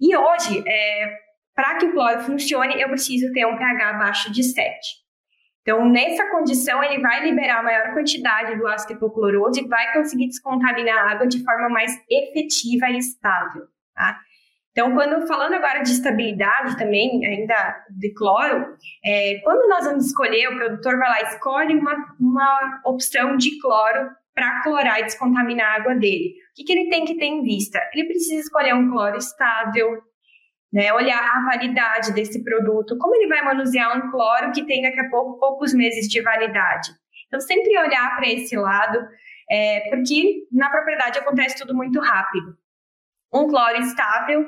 E 0.00 0.16
hoje, 0.16 0.62
é, 0.66 1.18
para 1.54 1.76
que 1.76 1.86
o 1.86 1.92
cloro 1.92 2.20
funcione, 2.20 2.80
eu 2.80 2.88
preciso 2.88 3.32
ter 3.32 3.46
um 3.46 3.56
pH 3.56 3.90
abaixo 3.90 4.32
de 4.32 4.42
7. 4.42 5.04
Então, 5.62 5.88
nessa 5.88 6.28
condição, 6.30 6.82
ele 6.84 7.00
vai 7.00 7.24
liberar 7.24 7.60
a 7.60 7.62
maior 7.62 7.94
quantidade 7.94 8.58
do 8.58 8.66
ácido 8.66 8.94
hipocloroso 8.94 9.60
e 9.60 9.68
vai 9.68 9.94
conseguir 9.94 10.26
descontaminar 10.26 10.98
a 10.98 11.12
água 11.12 11.26
de 11.26 11.42
forma 11.42 11.70
mais 11.70 11.92
efetiva 12.10 12.90
e 12.90 12.98
estável. 12.98 13.62
Tá? 13.94 14.18
Então, 14.74 14.92
quando 14.92 15.24
falando 15.28 15.54
agora 15.54 15.82
de 15.82 15.90
estabilidade 15.92 16.76
também, 16.76 17.24
ainda 17.24 17.84
de 17.90 18.12
cloro, 18.12 18.74
é, 19.04 19.38
quando 19.44 19.68
nós 19.68 19.84
vamos 19.84 20.06
escolher, 20.06 20.48
o 20.48 20.56
produtor 20.56 20.98
vai 20.98 21.08
lá 21.10 21.20
e 21.20 21.34
escolhe 21.34 21.76
uma, 21.76 21.94
uma 22.18 22.80
opção 22.84 23.36
de 23.36 23.60
cloro 23.60 24.10
para 24.34 24.62
clorar 24.64 24.98
e 24.98 25.04
descontaminar 25.04 25.74
a 25.74 25.76
água 25.76 25.94
dele. 25.94 26.34
O 26.50 26.54
que, 26.56 26.64
que 26.64 26.72
ele 26.72 26.90
tem 26.90 27.04
que 27.04 27.16
ter 27.16 27.26
em 27.26 27.42
vista? 27.42 27.78
Ele 27.94 28.08
precisa 28.08 28.40
escolher 28.40 28.74
um 28.74 28.90
cloro 28.90 29.16
estável, 29.16 30.02
né? 30.72 30.92
Olhar 30.92 31.22
a 31.22 31.44
validade 31.52 32.12
desse 32.12 32.42
produto, 32.42 32.98
como 32.98 33.14
ele 33.14 33.28
vai 33.28 33.44
manusear 33.44 33.96
um 33.96 34.10
cloro 34.10 34.50
que 34.50 34.66
tem 34.66 34.82
daqui 34.82 34.98
a 34.98 35.08
pouco 35.08 35.38
poucos 35.38 35.72
meses 35.72 36.08
de 36.08 36.20
validade. 36.20 36.90
Então, 37.28 37.38
sempre 37.38 37.78
olhar 37.78 38.16
para 38.16 38.28
esse 38.28 38.56
lado, 38.56 38.98
é, 39.48 39.88
porque 39.88 40.46
na 40.50 40.68
propriedade 40.68 41.20
acontece 41.20 41.56
tudo 41.56 41.76
muito 41.76 42.00
rápido. 42.00 42.56
Um 43.34 43.48
cloro 43.48 43.78
estável 43.78 44.46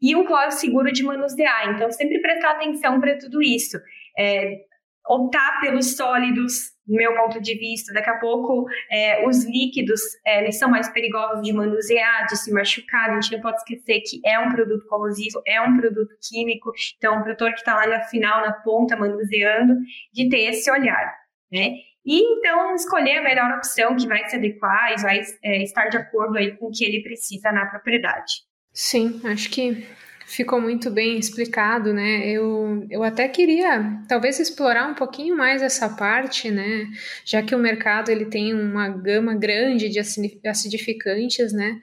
e 0.00 0.14
um 0.14 0.24
cloro 0.24 0.52
seguro 0.52 0.92
de 0.92 1.02
manusear. 1.02 1.74
Então, 1.74 1.90
sempre 1.90 2.20
prestar 2.20 2.52
atenção 2.52 3.00
para 3.00 3.18
tudo 3.18 3.42
isso. 3.42 3.78
É, 4.18 4.60
optar 5.08 5.60
pelos 5.60 5.96
sólidos, 5.96 6.72
no 6.86 6.96
meu 6.96 7.14
ponto 7.14 7.40
de 7.40 7.54
vista. 7.54 7.92
Daqui 7.92 8.10
a 8.10 8.18
pouco, 8.18 8.66
é, 8.90 9.26
os 9.26 9.44
líquidos 9.44 10.00
é, 10.26 10.42
eles 10.42 10.58
são 10.58 10.70
mais 10.70 10.88
perigosos 10.88 11.42
de 11.42 11.52
manusear, 11.52 12.26
de 12.26 12.36
se 12.36 12.52
machucar. 12.52 13.10
A 13.10 13.20
gente 13.20 13.32
não 13.32 13.40
pode 13.40 13.58
esquecer 13.58 14.00
que 14.00 14.20
é 14.24 14.38
um 14.38 14.50
produto 14.50 14.86
corrosivo, 14.86 15.42
é 15.46 15.60
um 15.60 15.76
produto 15.76 16.14
químico. 16.26 16.72
Então, 16.96 17.18
o 17.18 17.22
produtor 17.22 17.52
que 17.52 17.58
está 17.58 17.74
lá 17.74 17.86
na 17.86 18.02
final, 18.04 18.40
na 18.40 18.52
ponta, 18.52 18.96
manuseando, 18.96 19.74
de 20.12 20.28
ter 20.28 20.50
esse 20.50 20.70
olhar. 20.70 21.14
Né? 21.50 21.76
E 22.08 22.22
então 22.22 22.74
escolher 22.74 23.18
a 23.18 23.22
melhor 23.22 23.50
opção 23.58 23.94
que 23.94 24.08
vai 24.08 24.26
se 24.30 24.36
adequar 24.36 24.94
e 24.96 25.02
vai 25.02 25.20
é, 25.44 25.62
estar 25.62 25.90
de 25.90 25.98
acordo 25.98 26.38
aí 26.38 26.56
com 26.56 26.68
o 26.68 26.70
que 26.70 26.82
ele 26.82 27.02
precisa 27.02 27.52
na 27.52 27.66
propriedade. 27.66 28.44
Sim, 28.72 29.20
acho 29.24 29.50
que 29.50 29.86
ficou 30.24 30.58
muito 30.58 30.90
bem 30.90 31.18
explicado, 31.18 31.92
né? 31.92 32.26
Eu, 32.26 32.86
eu 32.90 33.02
até 33.02 33.28
queria 33.28 34.00
talvez 34.08 34.40
explorar 34.40 34.88
um 34.88 34.94
pouquinho 34.94 35.36
mais 35.36 35.60
essa 35.60 35.86
parte, 35.86 36.50
né? 36.50 36.86
Já 37.26 37.42
que 37.42 37.54
o 37.54 37.58
mercado 37.58 38.10
ele 38.10 38.24
tem 38.24 38.54
uma 38.54 38.88
gama 38.88 39.34
grande 39.34 39.90
de 39.90 40.00
acidificantes, 40.48 41.52
né? 41.52 41.78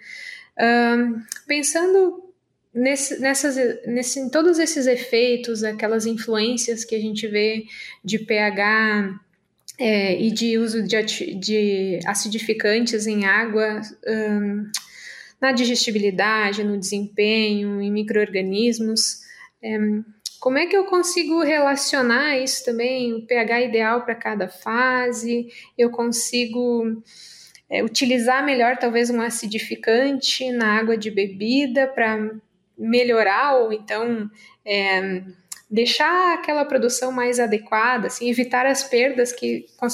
Um, 0.59 1.21
pensando 1.45 2.33
nesse, 2.73 3.19
nessas, 3.21 3.57
nesse, 3.85 4.19
em 4.19 4.29
todos 4.29 4.57
esses 4.57 4.87
efeitos, 4.87 5.63
aquelas 5.63 6.07
influências 6.07 6.83
que 6.83 6.95
a 6.95 6.99
gente 6.99 7.27
vê 7.27 7.65
de 8.03 8.17
pH 8.17 9.19
é, 9.77 10.19
e 10.21 10.31
de 10.31 10.57
uso 10.57 10.83
de, 10.83 11.35
de 11.35 11.99
acidificantes 12.05 13.07
em 13.07 13.25
água. 13.25 13.81
Um, 14.07 14.69
na 15.39 15.51
digestibilidade, 15.51 16.63
no 16.63 16.77
desempenho, 16.77 17.81
em 17.81 17.91
micro-organismos. 17.91 19.21
É, 19.61 19.77
como 20.39 20.57
é 20.57 20.65
que 20.65 20.75
eu 20.75 20.85
consigo 20.85 21.41
relacionar 21.41 22.37
isso 22.37 22.63
também, 22.65 23.13
o 23.13 23.25
pH 23.25 23.61
ideal 23.61 24.03
para 24.03 24.15
cada 24.15 24.47
fase? 24.47 25.47
Eu 25.77 25.89
consigo 25.89 27.01
é, 27.69 27.83
utilizar 27.83 28.45
melhor, 28.45 28.77
talvez, 28.77 29.09
um 29.09 29.21
acidificante 29.21 30.51
na 30.51 30.77
água 30.79 30.97
de 30.97 31.11
bebida 31.11 31.87
para 31.87 32.31
melhorar 32.77 33.55
ou 33.57 33.71
então 33.71 34.29
é, 34.65 35.23
deixar 35.75 36.33
aquela 36.33 36.63
produção 36.63 37.11
mais 37.11 37.37
adequada, 37.37 38.07
assim, 38.07 38.29
evitar 38.29 38.65
as 38.65 38.83
perdas 38.83 39.33
que 39.33 39.65
com, 39.75 39.87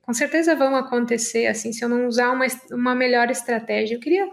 com 0.00 0.14
certeza 0.14 0.56
vão 0.56 0.74
acontecer 0.74 1.46
assim 1.46 1.70
se 1.70 1.84
eu 1.84 1.88
não 1.88 2.06
usar 2.06 2.30
uma, 2.30 2.46
uma 2.72 2.94
melhor 2.94 3.30
estratégia. 3.30 3.96
Eu 3.96 4.00
queria 4.00 4.26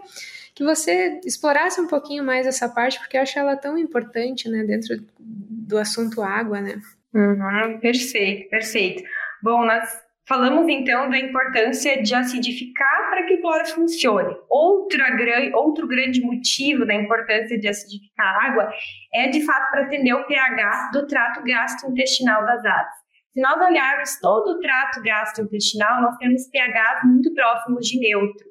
que 0.54 0.64
você 0.64 1.20
explorasse 1.22 1.78
um 1.78 1.86
pouquinho 1.86 2.24
mais 2.24 2.46
essa 2.46 2.66
parte, 2.66 2.98
porque 2.98 3.18
eu 3.18 3.20
acho 3.20 3.38
ela 3.38 3.56
tão 3.56 3.76
importante, 3.76 4.48
né, 4.48 4.64
dentro 4.64 5.04
do 5.18 5.76
assunto 5.76 6.22
água, 6.22 6.62
né? 6.62 6.80
Uhum, 7.12 7.78
perfeito, 7.78 8.48
perfeito. 8.48 9.02
Bom, 9.42 9.66
nós 9.66 9.86
falamos 10.26 10.68
então 10.68 11.08
da 11.08 11.18
importância 11.18 12.02
de 12.02 12.14
acidificar 12.14 13.10
para 13.10 13.24
que 13.24 13.34
o 13.34 13.40
cloro 13.40 13.66
funcione. 13.66 14.36
Outra, 14.48 15.04
outro 15.54 15.86
grande 15.86 16.20
motivo 16.20 16.84
da 16.84 16.94
importância 16.94 17.58
de 17.58 17.68
acidificar 17.68 18.26
a 18.26 18.46
água 18.46 18.72
é, 19.14 19.28
de 19.28 19.44
fato, 19.44 19.70
para 19.70 19.82
atender 19.82 20.12
o 20.14 20.26
pH 20.26 20.90
do 20.92 21.06
trato 21.06 21.42
gastrointestinal 21.44 22.44
das 22.44 22.64
aves. 22.64 23.06
Se 23.32 23.40
nós 23.40 23.60
olharmos 23.60 24.18
todo 24.20 24.52
o 24.52 24.60
trato 24.60 25.02
gastrointestinal, 25.02 26.02
nós 26.02 26.16
temos 26.16 26.48
pHs 26.48 27.04
muito 27.04 27.32
próximos 27.34 27.86
de 27.86 27.98
neutro. 28.00 28.46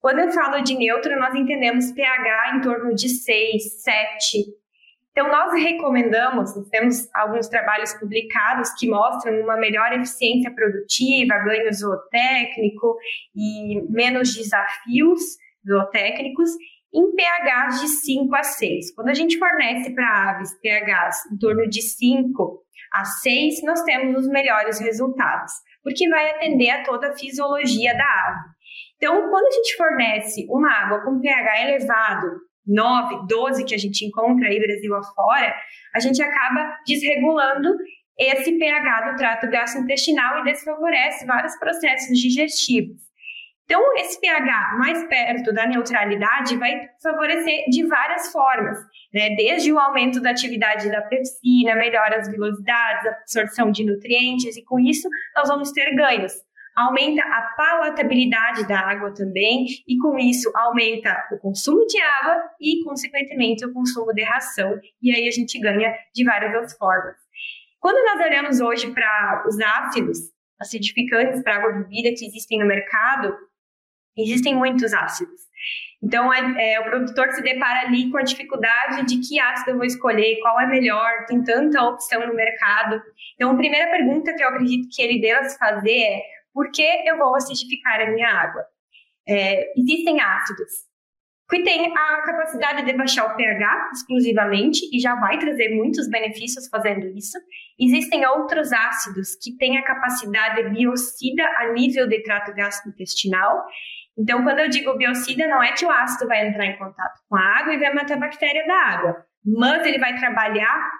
Quando 0.00 0.20
eu 0.20 0.30
falo 0.30 0.62
de 0.62 0.74
neutro, 0.74 1.18
nós 1.18 1.34
entendemos 1.34 1.92
pH 1.92 2.56
em 2.56 2.60
torno 2.60 2.94
de 2.94 3.08
6, 3.08 3.82
7. 3.82 4.44
Então, 5.18 5.30
nós 5.30 5.50
recomendamos, 5.54 6.52
temos 6.70 7.08
alguns 7.14 7.48
trabalhos 7.48 7.94
publicados 7.94 8.68
que 8.78 8.86
mostram 8.86 9.40
uma 9.40 9.56
melhor 9.56 9.90
eficiência 9.94 10.54
produtiva, 10.54 11.38
ganho 11.38 11.72
zootécnico 11.72 12.98
e 13.34 13.80
menos 13.88 14.34
desafios 14.34 15.22
zootécnicos 15.66 16.50
em 16.92 17.12
pHs 17.12 17.80
de 17.80 17.88
5 17.88 18.36
a 18.36 18.42
6. 18.42 18.94
Quando 18.94 19.08
a 19.08 19.14
gente 19.14 19.38
fornece 19.38 19.94
para 19.94 20.32
aves 20.32 20.50
pHs 20.60 21.32
em 21.32 21.38
torno 21.38 21.66
de 21.66 21.80
5 21.80 22.62
a 22.92 23.04
6, 23.06 23.62
nós 23.64 23.82
temos 23.84 24.18
os 24.18 24.28
melhores 24.28 24.78
resultados, 24.78 25.50
porque 25.82 26.10
vai 26.10 26.32
atender 26.32 26.68
a 26.68 26.84
toda 26.84 27.08
a 27.08 27.16
fisiologia 27.16 27.96
da 27.96 28.04
ave. 28.04 28.56
Então, 28.96 29.30
quando 29.30 29.46
a 29.46 29.50
gente 29.50 29.76
fornece 29.76 30.46
uma 30.50 30.70
água 30.70 31.02
com 31.06 31.20
pH 31.20 31.62
elevado, 31.62 32.45
9, 32.66 33.26
12, 33.28 33.64
que 33.64 33.74
a 33.74 33.78
gente 33.78 34.04
encontra 34.04 34.48
aí 34.48 34.58
Brasil 34.58 34.94
afora, 34.94 35.54
a 35.94 36.00
gente 36.00 36.22
acaba 36.22 36.76
desregulando 36.86 37.76
esse 38.18 38.58
pH 38.58 39.10
do 39.10 39.16
trato 39.16 39.48
gastrointestinal 39.48 40.40
e 40.40 40.44
desfavorece 40.44 41.26
vários 41.26 41.56
processos 41.58 42.18
digestivos. 42.18 43.06
Então, 43.64 43.82
esse 43.96 44.20
pH 44.20 44.76
mais 44.78 45.04
perto 45.08 45.52
da 45.52 45.66
neutralidade 45.66 46.56
vai 46.56 46.88
favorecer 47.02 47.64
de 47.68 47.84
várias 47.84 48.30
formas, 48.30 48.78
né? 49.12 49.30
Desde 49.30 49.72
o 49.72 49.78
aumento 49.78 50.20
da 50.20 50.30
atividade 50.30 50.88
da 50.88 51.02
pepsina, 51.02 51.74
melhora 51.74 52.16
as 52.16 52.30
velocidades, 52.30 53.06
absorção 53.06 53.72
de 53.72 53.84
nutrientes, 53.84 54.56
e 54.56 54.64
com 54.64 54.78
isso 54.78 55.08
nós 55.34 55.48
vamos 55.48 55.72
ter 55.72 55.92
ganhos 55.96 56.45
aumenta 56.76 57.22
a 57.22 57.54
palatabilidade 57.56 58.68
da 58.68 58.78
água 58.78 59.14
também, 59.14 59.64
e 59.88 59.96
com 59.98 60.18
isso 60.18 60.52
aumenta 60.54 61.26
o 61.32 61.38
consumo 61.38 61.86
de 61.86 61.98
água 61.98 62.50
e, 62.60 62.84
consequentemente, 62.84 63.64
o 63.64 63.72
consumo 63.72 64.12
de 64.12 64.22
ração, 64.22 64.78
e 65.02 65.10
aí 65.10 65.26
a 65.26 65.30
gente 65.30 65.58
ganha 65.58 65.94
de 66.14 66.24
várias 66.24 66.76
formas. 66.76 67.16
Quando 67.80 68.04
nós 68.04 68.26
olhamos 68.26 68.60
hoje 68.60 68.92
para 68.92 69.44
os 69.46 69.58
ácidos 69.58 70.18
acidificantes 70.60 71.42
para 71.42 71.56
água 71.56 71.72
bebida 71.72 72.14
que 72.16 72.26
existem 72.26 72.58
no 72.58 72.66
mercado, 72.66 73.34
existem 74.16 74.54
muitos 74.54 74.92
ácidos. 74.92 75.46
Então, 76.02 76.32
é, 76.32 76.74
é, 76.74 76.80
o 76.80 76.84
produtor 76.84 77.30
se 77.32 77.42
depara 77.42 77.86
ali 77.86 78.10
com 78.10 78.18
a 78.18 78.22
dificuldade 78.22 79.06
de 79.06 79.26
que 79.26 79.40
ácido 79.40 79.70
eu 79.70 79.76
vou 79.76 79.84
escolher, 79.84 80.38
qual 80.40 80.60
é 80.60 80.66
melhor, 80.66 81.26
tem 81.26 81.42
tanta 81.42 81.82
opção 81.82 82.26
no 82.26 82.34
mercado. 82.34 83.00
Então, 83.34 83.50
a 83.50 83.56
primeira 83.56 83.90
pergunta 83.90 84.34
que 84.34 84.42
eu 84.42 84.48
acredito 84.48 84.88
que 84.94 85.02
ele 85.02 85.20
deva 85.20 85.44
se 85.44 85.58
fazer 85.58 85.98
é 85.98 86.35
por 86.56 86.70
que 86.72 86.88
eu 87.04 87.18
vou 87.18 87.36
acidificar 87.36 88.00
a 88.00 88.10
minha 88.10 88.26
água? 88.26 88.64
É, 89.28 89.78
existem 89.78 90.18
ácidos 90.22 90.70
que 91.50 91.62
têm 91.62 91.92
a 91.94 92.22
capacidade 92.22 92.82
de 92.82 92.94
baixar 92.94 93.26
o 93.26 93.36
pH 93.36 93.90
exclusivamente 93.92 94.80
e 94.90 94.98
já 94.98 95.14
vai 95.16 95.38
trazer 95.38 95.76
muitos 95.76 96.08
benefícios 96.08 96.66
fazendo 96.68 97.06
isso. 97.08 97.36
Existem 97.78 98.26
outros 98.26 98.72
ácidos 98.72 99.36
que 99.36 99.54
têm 99.58 99.76
a 99.76 99.84
capacidade 99.84 100.70
biocida 100.70 101.44
a 101.58 101.74
nível 101.74 102.08
de 102.08 102.22
trato 102.22 102.54
gastrointestinal. 102.54 103.62
Então, 104.18 104.42
quando 104.42 104.60
eu 104.60 104.70
digo 104.70 104.96
biocida, 104.96 105.46
não 105.46 105.62
é 105.62 105.74
que 105.74 105.84
o 105.84 105.90
ácido 105.90 106.26
vai 106.26 106.48
entrar 106.48 106.64
em 106.64 106.78
contato 106.78 107.20
com 107.28 107.36
a 107.36 107.58
água 107.58 107.74
e 107.74 107.78
vai 107.78 107.92
matar 107.92 108.14
a 108.14 108.20
bactéria 108.20 108.66
da 108.66 108.74
água, 108.74 109.26
mas 109.44 109.86
ele 109.86 109.98
vai 109.98 110.18
trabalhar 110.18 110.90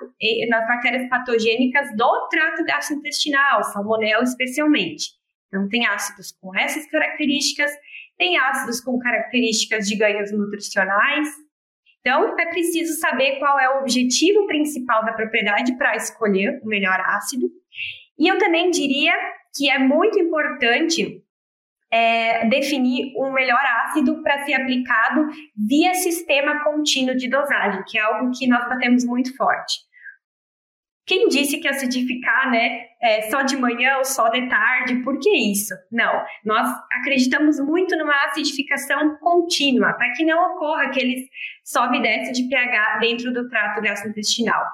nas 0.50 0.66
bactérias 0.68 1.08
patogênicas 1.08 1.88
do 1.96 2.28
trato 2.28 2.62
gastrointestinal, 2.66 3.64
salmonela 3.64 4.22
especialmente. 4.22 5.16
Então, 5.48 5.68
tem 5.68 5.86
ácidos 5.86 6.32
com 6.40 6.56
essas 6.56 6.86
características, 6.90 7.70
tem 8.18 8.38
ácidos 8.38 8.80
com 8.80 8.98
características 8.98 9.86
de 9.86 9.96
ganhos 9.96 10.32
nutricionais. 10.32 11.28
Então, 12.00 12.38
é 12.38 12.46
preciso 12.46 12.98
saber 12.98 13.38
qual 13.38 13.58
é 13.58 13.68
o 13.68 13.80
objetivo 13.80 14.46
principal 14.46 15.04
da 15.04 15.12
propriedade 15.12 15.76
para 15.76 15.96
escolher 15.96 16.60
o 16.62 16.66
melhor 16.66 17.00
ácido. 17.00 17.48
E 18.18 18.28
eu 18.28 18.38
também 18.38 18.70
diria 18.70 19.12
que 19.54 19.70
é 19.70 19.78
muito 19.78 20.18
importante 20.18 21.22
é, 21.90 22.46
definir 22.48 23.12
um 23.16 23.32
melhor 23.32 23.60
ácido 23.84 24.22
para 24.22 24.44
ser 24.44 24.54
aplicado 24.54 25.26
via 25.56 25.94
sistema 25.94 26.62
contínuo 26.64 27.16
de 27.16 27.28
dosagem, 27.28 27.82
que 27.86 27.98
é 27.98 28.02
algo 28.02 28.30
que 28.36 28.46
nós 28.46 28.68
batemos 28.68 29.04
muito 29.04 29.34
forte. 29.36 29.85
Quem 31.06 31.28
disse 31.28 31.58
que 31.58 31.68
acidificar, 31.68 32.50
né, 32.50 32.86
é 33.00 33.22
só 33.30 33.42
de 33.42 33.56
manhã 33.56 33.98
ou 33.98 34.04
só 34.04 34.28
de 34.28 34.48
tarde? 34.48 35.02
Por 35.04 35.20
que 35.20 35.30
isso? 35.30 35.72
Não, 35.90 36.24
nós 36.44 36.68
acreditamos 36.90 37.60
muito 37.60 37.96
numa 37.96 38.24
acidificação 38.24 39.16
contínua, 39.18 39.92
para 39.92 40.12
que 40.12 40.24
não 40.24 40.54
ocorra 40.54 40.82
aqueles 40.84 41.28
sobe 41.64 41.98
e 41.98 42.02
desce 42.02 42.32
de 42.32 42.48
pH 42.48 42.98
dentro 42.98 43.32
do 43.32 43.48
trato 43.48 43.80
gastrointestinal. 43.80 44.64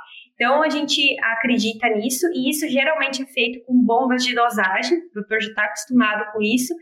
Então, 0.42 0.60
a 0.60 0.68
gente 0.68 1.16
acredita 1.22 1.88
nisso 1.90 2.26
e 2.34 2.50
isso 2.50 2.68
geralmente 2.68 3.22
é 3.22 3.26
feito 3.26 3.64
com 3.64 3.80
bombas 3.80 4.24
de 4.24 4.34
dosagem, 4.34 4.98
o 4.98 5.14
doutor 5.14 5.40
já 5.40 5.50
está 5.50 5.66
acostumado 5.66 6.32
com 6.32 6.42
isso. 6.42 6.74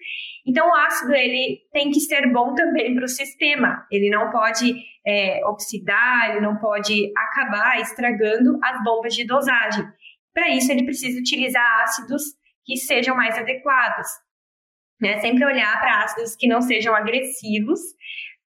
Então, 0.46 0.66
o 0.66 0.74
ácido 0.74 1.12
ele 1.12 1.58
tem 1.70 1.90
que 1.90 2.00
ser 2.00 2.32
bom 2.32 2.54
também 2.54 2.94
para 2.94 3.04
o 3.04 3.08
sistema. 3.08 3.86
Ele 3.90 4.08
não 4.08 4.30
pode 4.30 4.74
é, 5.06 5.44
oxidar, 5.44 6.30
ele 6.30 6.40
não 6.40 6.56
pode 6.56 7.12
acabar 7.14 7.78
estragando 7.82 8.58
as 8.64 8.82
bombas 8.82 9.14
de 9.14 9.26
dosagem. 9.26 9.84
Para 10.32 10.48
isso, 10.48 10.72
ele 10.72 10.86
precisa 10.86 11.20
utilizar 11.20 11.82
ácidos 11.82 12.22
que 12.64 12.78
sejam 12.78 13.14
mais 13.14 13.36
adequados. 13.36 14.08
Né? 14.98 15.18
Sempre 15.18 15.44
olhar 15.44 15.78
para 15.78 16.02
ácidos 16.04 16.34
que 16.34 16.48
não 16.48 16.62
sejam 16.62 16.94
agressivos, 16.94 17.78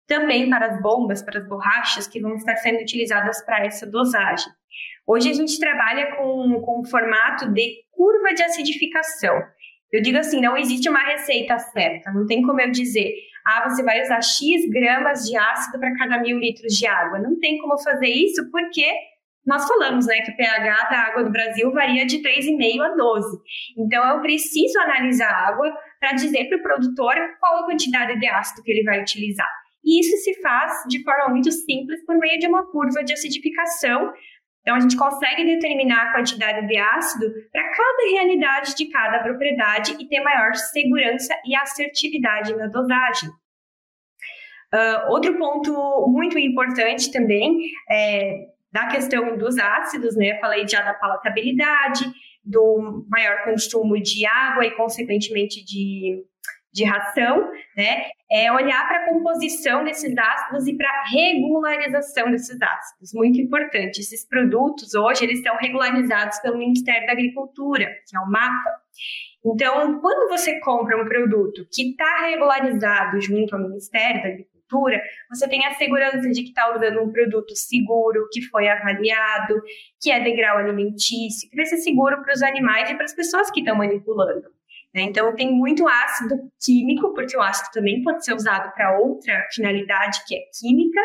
também 0.06 0.48
para 0.48 0.68
as 0.68 0.80
bombas, 0.80 1.22
para 1.22 1.38
as 1.38 1.46
borrachas 1.46 2.06
que 2.06 2.18
vão 2.18 2.34
estar 2.34 2.56
sendo 2.56 2.80
utilizadas 2.80 3.44
para 3.44 3.66
essa 3.66 3.86
dosagem. 3.86 4.50
Hoje 5.06 5.30
a 5.30 5.34
gente 5.34 5.58
trabalha 5.58 6.16
com, 6.16 6.60
com 6.60 6.84
formato 6.84 7.52
de 7.52 7.84
curva 7.90 8.34
de 8.34 8.42
acidificação. 8.42 9.40
Eu 9.92 10.00
digo 10.02 10.18
assim, 10.18 10.40
não 10.40 10.56
existe 10.56 10.88
uma 10.88 11.04
receita 11.04 11.58
certa, 11.58 12.10
não 12.12 12.26
tem 12.26 12.42
como 12.42 12.60
eu 12.60 12.70
dizer, 12.70 13.12
ah, 13.46 13.68
você 13.68 13.82
vai 13.82 14.00
usar 14.02 14.22
X 14.22 14.68
gramas 14.70 15.24
de 15.24 15.36
ácido 15.36 15.78
para 15.78 15.94
cada 15.96 16.18
mil 16.20 16.38
litros 16.38 16.72
de 16.74 16.86
água. 16.86 17.18
Não 17.18 17.38
tem 17.38 17.58
como 17.58 17.76
fazer 17.82 18.08
isso 18.08 18.50
porque 18.50 18.86
nós 19.44 19.66
falamos 19.66 20.06
né, 20.06 20.20
que 20.20 20.30
o 20.30 20.36
pH 20.36 20.88
da 20.88 20.98
água 20.98 21.24
do 21.24 21.32
Brasil 21.32 21.72
varia 21.72 22.06
de 22.06 22.18
3,5 22.22 22.80
a 22.80 22.94
12. 22.94 23.38
Então, 23.76 24.04
eu 24.08 24.20
preciso 24.20 24.78
analisar 24.78 25.28
a 25.28 25.48
água 25.48 25.76
para 25.98 26.12
dizer 26.12 26.48
para 26.48 26.58
o 26.58 26.62
produtor 26.62 27.14
qual 27.40 27.58
a 27.58 27.64
quantidade 27.64 28.18
de 28.18 28.26
ácido 28.28 28.62
que 28.62 28.70
ele 28.70 28.84
vai 28.84 29.00
utilizar. 29.00 29.50
E 29.84 30.00
isso 30.00 30.16
se 30.18 30.40
faz 30.40 30.84
de 30.88 31.02
forma 31.02 31.30
muito 31.30 31.50
simples 31.50 32.04
por 32.06 32.16
meio 32.18 32.38
de 32.38 32.46
uma 32.46 32.64
curva 32.70 33.02
de 33.02 33.12
acidificação. 33.12 34.12
Então, 34.62 34.76
a 34.76 34.80
gente 34.80 34.96
consegue 34.96 35.44
determinar 35.44 36.10
a 36.10 36.12
quantidade 36.12 36.66
de 36.66 36.78
ácido 36.78 37.26
para 37.50 37.68
cada 37.70 38.10
realidade 38.12 38.74
de 38.76 38.86
cada 38.86 39.18
propriedade 39.18 39.96
e 40.00 40.08
ter 40.08 40.20
maior 40.20 40.54
segurança 40.54 41.34
e 41.44 41.54
assertividade 41.54 42.54
na 42.56 42.68
dosagem. 42.68 43.28
Uh, 44.72 45.10
outro 45.10 45.36
ponto 45.36 46.06
muito 46.08 46.38
importante 46.38 47.12
também 47.12 47.72
é 47.90 48.46
da 48.72 48.86
questão 48.86 49.36
dos 49.36 49.58
ácidos, 49.58 50.16
né? 50.16 50.38
Falei 50.40 50.66
já 50.66 50.80
da 50.80 50.94
palatabilidade, 50.94 52.04
do 52.42 53.04
maior 53.08 53.44
consumo 53.44 54.00
de 54.00 54.24
água 54.24 54.64
e, 54.64 54.70
consequentemente, 54.70 55.62
de, 55.62 56.24
de 56.72 56.84
ração, 56.84 57.50
né? 57.76 58.06
É 58.30 58.50
olhar 58.50 58.88
para 58.88 59.04
a 59.04 59.08
composição 59.08 59.84
desses 59.84 60.16
ácidos 60.16 60.66
e 60.66 60.76
para 60.76 60.88
a 60.88 61.04
regularização 61.10 62.30
desses 62.30 62.60
ácidos. 62.60 63.12
Muito 63.12 63.38
importante. 63.40 64.00
Esses 64.00 64.26
produtos, 64.26 64.94
hoje, 64.94 65.24
eles 65.24 65.42
são 65.42 65.54
regularizados 65.56 66.38
pelo 66.40 66.56
Ministério 66.56 67.06
da 67.06 67.12
Agricultura, 67.12 67.86
que 68.08 68.16
é 68.16 68.20
o 68.20 68.26
MAPA. 68.26 68.70
Então, 69.44 70.00
quando 70.00 70.28
você 70.30 70.60
compra 70.60 70.96
um 70.96 71.04
produto 71.04 71.66
que 71.70 71.90
está 71.90 72.26
regularizado 72.26 73.20
junto 73.20 73.54
ao 73.54 73.62
Ministério 73.62 74.22
da 74.22 74.28
Agricultura, 74.28 75.02
você 75.28 75.46
tem 75.48 75.66
a 75.66 75.74
segurança 75.74 76.30
de 76.30 76.42
que 76.42 76.48
está 76.48 76.74
usando 76.74 77.02
um 77.02 77.12
produto 77.12 77.54
seguro, 77.54 78.28
que 78.32 78.40
foi 78.42 78.68
avaliado, 78.68 79.60
que 80.00 80.10
é 80.10 80.20
de 80.20 80.34
grau 80.34 80.56
alimentício, 80.56 81.50
que 81.50 81.56
vai 81.56 81.66
ser 81.66 81.76
seguro 81.78 82.22
para 82.22 82.32
os 82.32 82.42
animais 82.42 82.90
e 82.90 82.94
para 82.94 83.04
as 83.04 83.14
pessoas 83.14 83.50
que 83.50 83.60
estão 83.60 83.76
manipulando. 83.76 84.48
Né? 84.94 85.02
Então, 85.02 85.34
tem 85.34 85.50
muito 85.52 85.88
ácido 85.88 86.36
químico, 86.62 87.14
porque 87.14 87.36
o 87.36 87.40
ácido 87.40 87.70
também 87.72 88.02
pode 88.02 88.24
ser 88.24 88.34
usado 88.34 88.72
para 88.74 88.98
outra 88.98 89.46
finalidade, 89.52 90.20
que 90.26 90.34
é 90.34 90.40
química, 90.58 91.00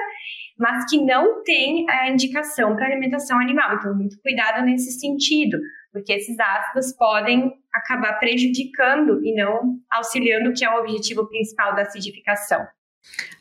mas 0.58 0.90
que 0.90 1.00
não 1.04 1.44
tem 1.44 1.90
a 1.90 2.10
indicação 2.10 2.76
para 2.76 2.86
alimentação 2.86 3.40
animal. 3.40 3.76
Então, 3.76 3.96
muito 3.96 4.20
cuidado 4.22 4.66
nesse 4.66 5.00
sentido, 5.00 5.58
porque 5.92 6.14
esses 6.14 6.38
ácidos 6.40 6.94
podem 6.94 7.52
acabar 7.74 8.20
prejudicando 8.20 9.24
e 9.24 9.34
não 9.34 9.78
auxiliando, 9.90 10.54
que 10.54 10.66
é 10.66 10.70
o 10.70 10.80
objetivo 10.80 11.28
principal 11.28 11.76
da 11.76 11.84
acidificação. 11.84 12.66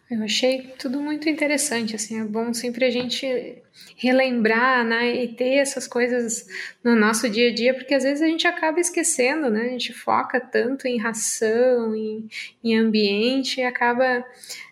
Eu 0.08 0.22
achei 0.22 0.72
tudo 0.78 1.02
muito 1.02 1.28
interessante, 1.28 1.96
assim, 1.96 2.20
é 2.20 2.25
bom 2.25 2.54
sempre 2.54 2.84
a 2.84 2.90
gente 2.90 3.60
relembrar, 3.96 4.84
né, 4.84 5.25
e 5.25 5.28
ter 5.28 5.54
essas 5.56 5.88
coisas 5.88 6.46
no 6.82 6.94
nosso 6.94 7.28
dia 7.28 7.50
a 7.50 7.54
dia, 7.54 7.75
porque 7.75 7.92
às 7.92 8.04
vezes 8.04 8.22
a 8.22 8.26
gente 8.26 8.46
acaba 8.46 8.78
esquecendo, 8.78 9.50
né, 9.50 9.62
a 9.62 9.68
gente 9.70 9.92
foca 9.92 10.38
tanto 10.38 10.86
em 10.86 10.96
ração, 10.96 11.95
em, 11.95 12.28
em 12.62 12.78
ambiente, 12.78 13.60
e 13.60 13.64
acaba 13.64 14.25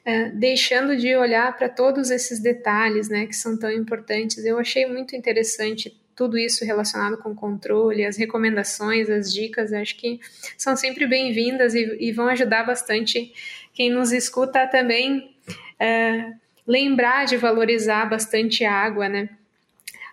é, 0.05 0.31
deixando 0.31 0.97
de 0.97 1.16
olhar 1.16 1.57
para 1.57 1.68
todos 1.68 2.12
esses 2.12 2.38
detalhes, 2.38 3.09
né, 3.09 3.27
que 3.27 3.35
são 3.35 3.59
tão 3.59 3.73
importantes. 3.73 4.44
Eu 4.44 4.59
achei 4.59 4.87
muito 4.87 5.16
interessante 5.16 6.01
tudo 6.14 6.38
isso 6.38 6.64
relacionado 6.64 7.18
com 7.18 7.35
controle, 7.35 8.05
as 8.05 8.16
recomendações, 8.16 9.11
as 9.11 9.33
dicas, 9.33 9.73
acho 9.73 9.97
que 9.97 10.20
são 10.57 10.77
sempre 10.77 11.07
bem-vindas 11.09 11.75
e, 11.75 11.97
e 11.99 12.12
vão 12.12 12.29
ajudar 12.29 12.64
bastante 12.64 13.33
quem 13.75 13.91
nos 13.91 14.13
escuta 14.13 14.67
também 14.67 15.37
é, 15.79 16.33
lembrar 16.67 17.27
de 17.27 17.37
valorizar 17.37 18.07
bastante 18.07 18.65
a 18.65 18.73
água, 18.73 19.09
né? 19.09 19.29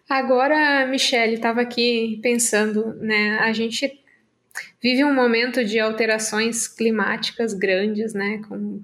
Agora, 0.10 0.86
Michele, 0.88 1.36
estava 1.36 1.62
aqui 1.62 2.19
pensando, 2.21 2.93
né? 2.95 3.38
A 3.39 3.54
gente 3.54 3.97
vive 4.82 5.06
um 5.06 5.13
momento 5.13 5.63
de 5.63 5.80
alterações 5.80 6.67
climáticas 6.67 7.54
grandes, 7.54 8.13
né? 8.13 8.41
Com 8.50 8.82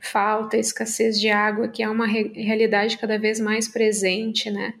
falta, 0.00 0.58
escassez 0.58 1.18
de 1.18 1.30
água, 1.30 1.68
que 1.68 1.82
é 1.82 1.88
uma 1.88 2.06
re 2.06 2.30
realidade 2.34 2.98
cada 2.98 3.18
vez 3.18 3.40
mais 3.40 3.68
presente, 3.68 4.50
né? 4.50 4.74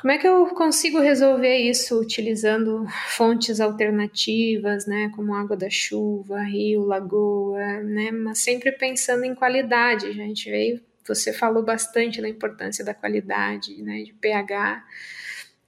Como 0.00 0.12
é 0.12 0.16
que 0.16 0.26
eu 0.26 0.46
consigo 0.54 0.98
resolver 0.98 1.58
isso 1.58 2.00
utilizando 2.00 2.86
fontes 3.08 3.60
alternativas, 3.60 4.86
né, 4.86 5.10
como 5.14 5.34
água 5.34 5.54
da 5.54 5.68
chuva, 5.68 6.40
rio, 6.40 6.86
lagoa, 6.86 7.82
né, 7.82 8.10
mas 8.10 8.38
sempre 8.38 8.72
pensando 8.72 9.24
em 9.24 9.34
qualidade. 9.34 10.06
A 10.06 10.12
gente 10.12 10.50
veio, 10.50 10.80
você 11.06 11.34
falou 11.34 11.62
bastante 11.62 12.22
da 12.22 12.28
importância 12.30 12.82
da 12.82 12.94
qualidade, 12.94 13.82
né, 13.82 14.02
de 14.02 14.14
pH. 14.14 14.82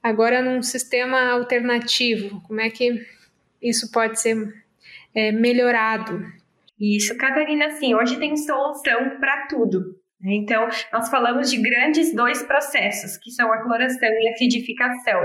Agora, 0.01 0.41
num 0.41 0.63
sistema 0.63 1.29
alternativo, 1.29 2.41
como 2.41 2.59
é 2.59 2.71
que 2.71 3.05
isso 3.61 3.91
pode 3.91 4.19
ser 4.19 4.35
é, 5.13 5.31
melhorado? 5.31 6.25
Isso, 6.79 7.15
Catarina, 7.17 7.69
sim, 7.69 7.93
hoje 7.93 8.17
tem 8.17 8.35
solução 8.35 9.19
para 9.19 9.45
tudo. 9.45 10.02
Então, 10.25 10.67
nós 10.91 11.09
falamos 11.09 11.51
de 11.51 11.61
grandes 11.61 12.15
dois 12.15 12.41
processos, 12.43 13.17
que 13.17 13.29
são 13.31 13.51
a 13.51 13.61
cloração 13.61 14.09
e 14.09 14.29
a 14.29 14.31
acidificação. 14.31 15.21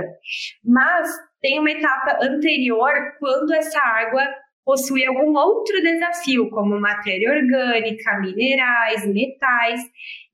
Mas 0.65 1.09
tem 1.41 1.61
uma 1.61 1.71
etapa 1.71 2.19
anterior, 2.21 2.93
quando 3.21 3.53
essa 3.55 3.79
água 3.81 4.27
possui 4.65 5.07
algum 5.07 5.35
outro 5.35 5.81
desafio, 5.81 6.51
como 6.51 6.79
matéria 6.79 7.31
orgânica, 7.31 8.21
minerais, 8.21 9.07
metais. 9.07 9.81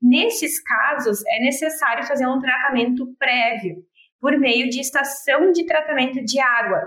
Nesses 0.01 0.61
casos, 0.61 1.23
é 1.25 1.39
necessário 1.41 2.05
fazer 2.05 2.27
um 2.27 2.41
tratamento 2.41 3.07
prévio, 3.17 3.77
por 4.19 4.37
meio 4.37 4.69
de 4.69 4.81
estação 4.81 5.51
de 5.51 5.65
tratamento 5.65 6.21
de 6.25 6.39
água. 6.39 6.81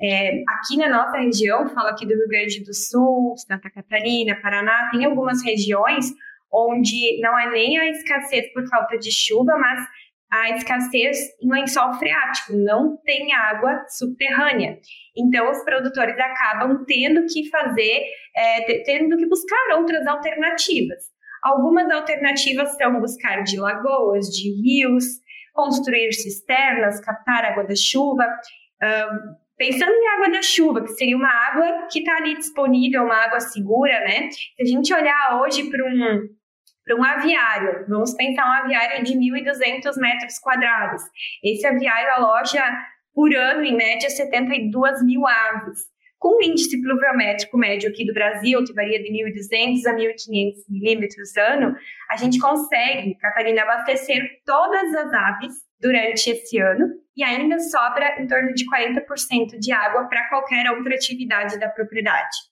É, 0.00 0.42
aqui 0.48 0.76
na 0.76 0.88
nossa 0.88 1.16
região, 1.16 1.68
falo 1.70 1.88
aqui 1.88 2.06
do 2.06 2.14
Rio 2.14 2.28
Grande 2.28 2.62
do 2.62 2.74
Sul, 2.74 3.34
Santa 3.36 3.70
Catarina, 3.70 4.38
Paraná, 4.40 4.90
tem 4.92 5.04
algumas 5.04 5.42
regiões 5.42 6.12
onde 6.52 7.20
não 7.20 7.38
é 7.38 7.50
nem 7.50 7.78
a 7.78 7.88
escassez 7.88 8.52
por 8.52 8.68
falta 8.68 8.98
de 8.98 9.10
chuva, 9.10 9.56
mas 9.58 9.86
a 10.30 10.50
escassez 10.56 11.18
em 11.42 11.50
lençol 11.50 11.92
freático, 11.94 12.54
não 12.56 12.96
tem 13.04 13.34
água 13.34 13.84
subterrânea. 13.88 14.78
Então, 15.14 15.50
os 15.50 15.62
produtores 15.62 16.18
acabam 16.18 16.84
tendo 16.86 17.26
que 17.26 17.50
fazer, 17.50 18.04
é, 18.34 18.82
tendo 18.84 19.16
que 19.18 19.26
buscar 19.28 19.76
outras 19.76 20.06
alternativas. 20.06 21.04
Algumas 21.42 21.90
alternativas 21.90 22.74
são 22.76 22.98
buscar 22.98 23.42
de 23.42 23.58
lagoas, 23.58 24.26
de 24.28 24.48
rios, 24.62 25.04
construir 25.52 26.12
cisternas, 26.12 27.00
captar 27.00 27.44
água 27.44 27.64
da 27.64 27.76
chuva. 27.76 28.26
Pensando 29.58 29.92
em 29.92 30.08
água 30.08 30.30
da 30.30 30.42
chuva, 30.42 30.82
que 30.82 30.92
seria 30.94 31.16
uma 31.16 31.28
água 31.28 31.86
que 31.90 31.98
está 31.98 32.16
ali 32.16 32.36
disponível, 32.36 33.04
uma 33.04 33.22
água 33.22 33.38
segura, 33.38 34.00
né? 34.00 34.30
Se 34.30 34.62
a 34.62 34.64
gente 34.64 34.94
olhar 34.94 35.40
hoje 35.42 35.68
para 35.70 35.84
um, 35.84 36.28
para 36.84 36.96
um 36.96 37.04
aviário. 37.04 37.86
Vamos 37.88 38.14
pensar 38.14 38.44
um 38.44 38.64
aviário 38.64 39.04
de 39.04 39.14
1.200 39.14 39.96
metros 39.96 40.38
quadrados. 40.38 41.02
Esse 41.42 41.66
aviário 41.66 42.12
aloja 42.14 42.64
por 43.14 43.34
ano, 43.34 43.64
em 43.64 43.76
média, 43.76 44.08
72 44.08 45.04
mil 45.04 45.26
aves. 45.26 45.92
Com 46.18 46.38
o 46.38 46.42
índice 46.42 46.80
pluviométrico 46.80 47.58
médio 47.58 47.90
aqui 47.90 48.06
do 48.06 48.14
Brasil, 48.14 48.62
que 48.64 48.72
varia 48.72 49.02
de 49.02 49.10
1.200 49.10 49.86
a 49.86 49.94
1.500 49.94 50.52
milímetros 50.68 51.36
ano, 51.36 51.74
a 52.08 52.16
gente 52.16 52.38
consegue, 52.38 53.16
Catarina, 53.16 53.62
abastecer 53.62 54.22
todas 54.46 54.94
as 54.94 55.12
aves 55.12 55.54
durante 55.80 56.30
esse 56.30 56.58
ano 56.60 56.86
e 57.16 57.24
ainda 57.24 57.58
sobra 57.58 58.22
em 58.22 58.28
torno 58.28 58.54
de 58.54 58.64
40% 58.64 59.58
de 59.58 59.72
água 59.72 60.04
para 60.04 60.28
qualquer 60.28 60.70
outra 60.70 60.94
atividade 60.94 61.58
da 61.58 61.68
propriedade. 61.68 62.51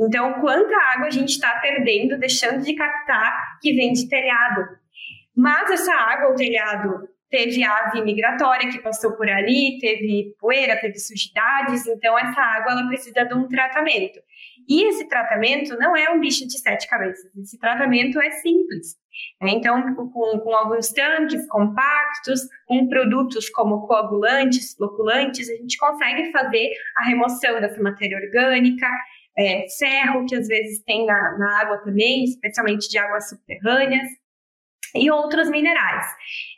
Então, 0.00 0.40
quanta 0.40 0.74
água 0.94 1.08
a 1.08 1.10
gente 1.10 1.30
está 1.30 1.58
perdendo, 1.58 2.18
deixando 2.18 2.64
de 2.64 2.74
captar, 2.74 3.58
que 3.60 3.74
vem 3.74 3.92
de 3.92 4.08
telhado. 4.08 4.66
Mas 5.36 5.70
essa 5.70 5.92
água, 5.92 6.32
o 6.32 6.34
telhado 6.34 7.08
teve 7.30 7.62
ave 7.62 8.02
migratória 8.02 8.70
que 8.70 8.80
passou 8.80 9.12
por 9.12 9.28
ali, 9.28 9.78
teve 9.78 10.34
poeira, 10.40 10.80
teve 10.80 10.98
sujidades, 10.98 11.86
então 11.86 12.18
essa 12.18 12.40
água 12.40 12.72
ela 12.72 12.88
precisa 12.88 13.24
de 13.24 13.34
um 13.34 13.46
tratamento. 13.46 14.18
E 14.68 14.88
esse 14.88 15.08
tratamento 15.08 15.76
não 15.78 15.96
é 15.96 16.10
um 16.10 16.18
bicho 16.18 16.46
de 16.46 16.58
sete 16.58 16.88
cabeças, 16.88 17.30
esse 17.36 17.58
tratamento 17.58 18.20
é 18.20 18.30
simples. 18.30 18.96
Né? 19.40 19.50
Então, 19.52 19.94
com, 19.94 20.08
com, 20.10 20.54
alguns 20.54 20.90
tanques 20.90 21.46
compactos, 21.46 22.40
com 22.66 22.88
produtos 22.88 23.48
como 23.50 23.86
coagulantes, 23.86 24.74
floculantes, 24.74 25.48
a 25.48 25.54
gente 25.54 25.76
consegue 25.78 26.32
fazer 26.32 26.70
a 26.96 27.08
remoção 27.08 27.60
dessa 27.60 27.80
matéria 27.80 28.18
orgânica, 28.18 28.88
é, 29.36 29.66
ferro, 29.78 30.26
que 30.26 30.34
às 30.34 30.46
vezes 30.46 30.82
tem 30.84 31.06
na, 31.06 31.38
na 31.38 31.60
água 31.60 31.78
também, 31.78 32.24
especialmente 32.24 32.88
de 32.88 32.98
águas 32.98 33.28
subterrâneas, 33.28 34.08
e 34.94 35.10
outros 35.10 35.48
minerais. 35.48 36.06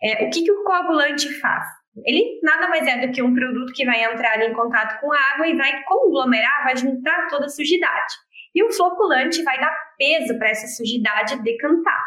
É, 0.02 0.24
o 0.24 0.30
que, 0.30 0.42
que 0.42 0.52
o 0.52 0.64
coagulante 0.64 1.28
faz? 1.40 1.64
Ele 2.06 2.40
nada 2.42 2.68
mais 2.68 2.86
é 2.86 3.06
do 3.06 3.12
que 3.12 3.22
um 3.22 3.34
produto 3.34 3.72
que 3.74 3.84
vai 3.84 4.02
entrar 4.02 4.40
em 4.40 4.54
contato 4.54 4.98
com 5.00 5.12
a 5.12 5.18
água 5.34 5.46
e 5.46 5.56
vai 5.56 5.82
conglomerar, 5.84 6.64
vai 6.64 6.76
juntar 6.76 7.28
toda 7.28 7.46
a 7.46 7.50
sujidade. 7.50 8.14
E 8.54 8.64
o 8.64 8.72
floculante 8.72 9.42
vai 9.42 9.58
dar 9.60 9.76
peso 9.98 10.38
para 10.38 10.48
essa 10.48 10.66
sujidade 10.68 11.42
decantar. 11.42 12.04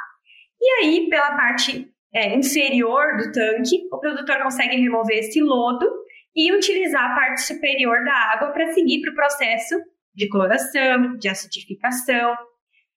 E 0.60 0.70
aí, 0.80 1.10
pela 1.10 1.36
parte 1.36 1.88
é, 2.14 2.36
inferior 2.36 3.18
do 3.18 3.32
tanque, 3.32 3.88
o 3.92 4.00
produtor 4.00 4.42
consegue 4.42 4.76
remover 4.76 5.20
esse 5.20 5.42
lodo 5.42 5.88
e 6.36 6.52
utilizar 6.52 7.12
a 7.12 7.16
parte 7.16 7.42
superior 7.42 8.04
da 8.04 8.14
água 8.14 8.52
para 8.52 8.74
seguir 8.74 9.02
para 9.02 9.12
o 9.12 9.16
processo 9.16 9.76
de 10.16 10.30
cloração, 10.30 11.18
de 11.18 11.28
acidificação, 11.28 12.36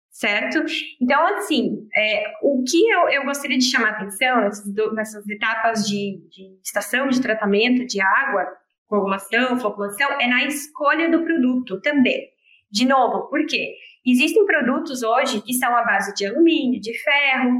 certo? 0.09 0.63
Então, 1.01 1.25
assim, 1.35 1.87
é, 1.95 2.23
o 2.41 2.63
que 2.63 2.89
eu, 2.89 3.09
eu, 3.09 3.25
gostaria 3.25 3.57
de 3.57 3.65
chamar 3.65 3.89
atenção 3.89 4.41
nessas, 4.41 4.73
nessas 4.93 5.27
etapas 5.27 5.87
de, 5.87 6.19
de, 6.29 6.59
estação 6.63 7.07
de 7.07 7.21
tratamento 7.21 7.85
de 7.85 8.01
água, 8.01 8.47
coagulação, 8.87 9.59
floculação, 9.59 10.09
é 10.19 10.27
na 10.27 10.45
escolha 10.45 11.09
do 11.09 11.23
produto 11.23 11.79
também. 11.81 12.27
De 12.71 12.85
novo, 12.85 13.29
por 13.29 13.45
quê? 13.45 13.75
Existem 14.05 14.45
produtos 14.45 15.03
hoje 15.03 15.41
que 15.41 15.53
são 15.53 15.75
à 15.75 15.83
base 15.83 16.13
de 16.15 16.25
alumínio, 16.25 16.79
de 16.79 16.93
ferro, 16.97 17.51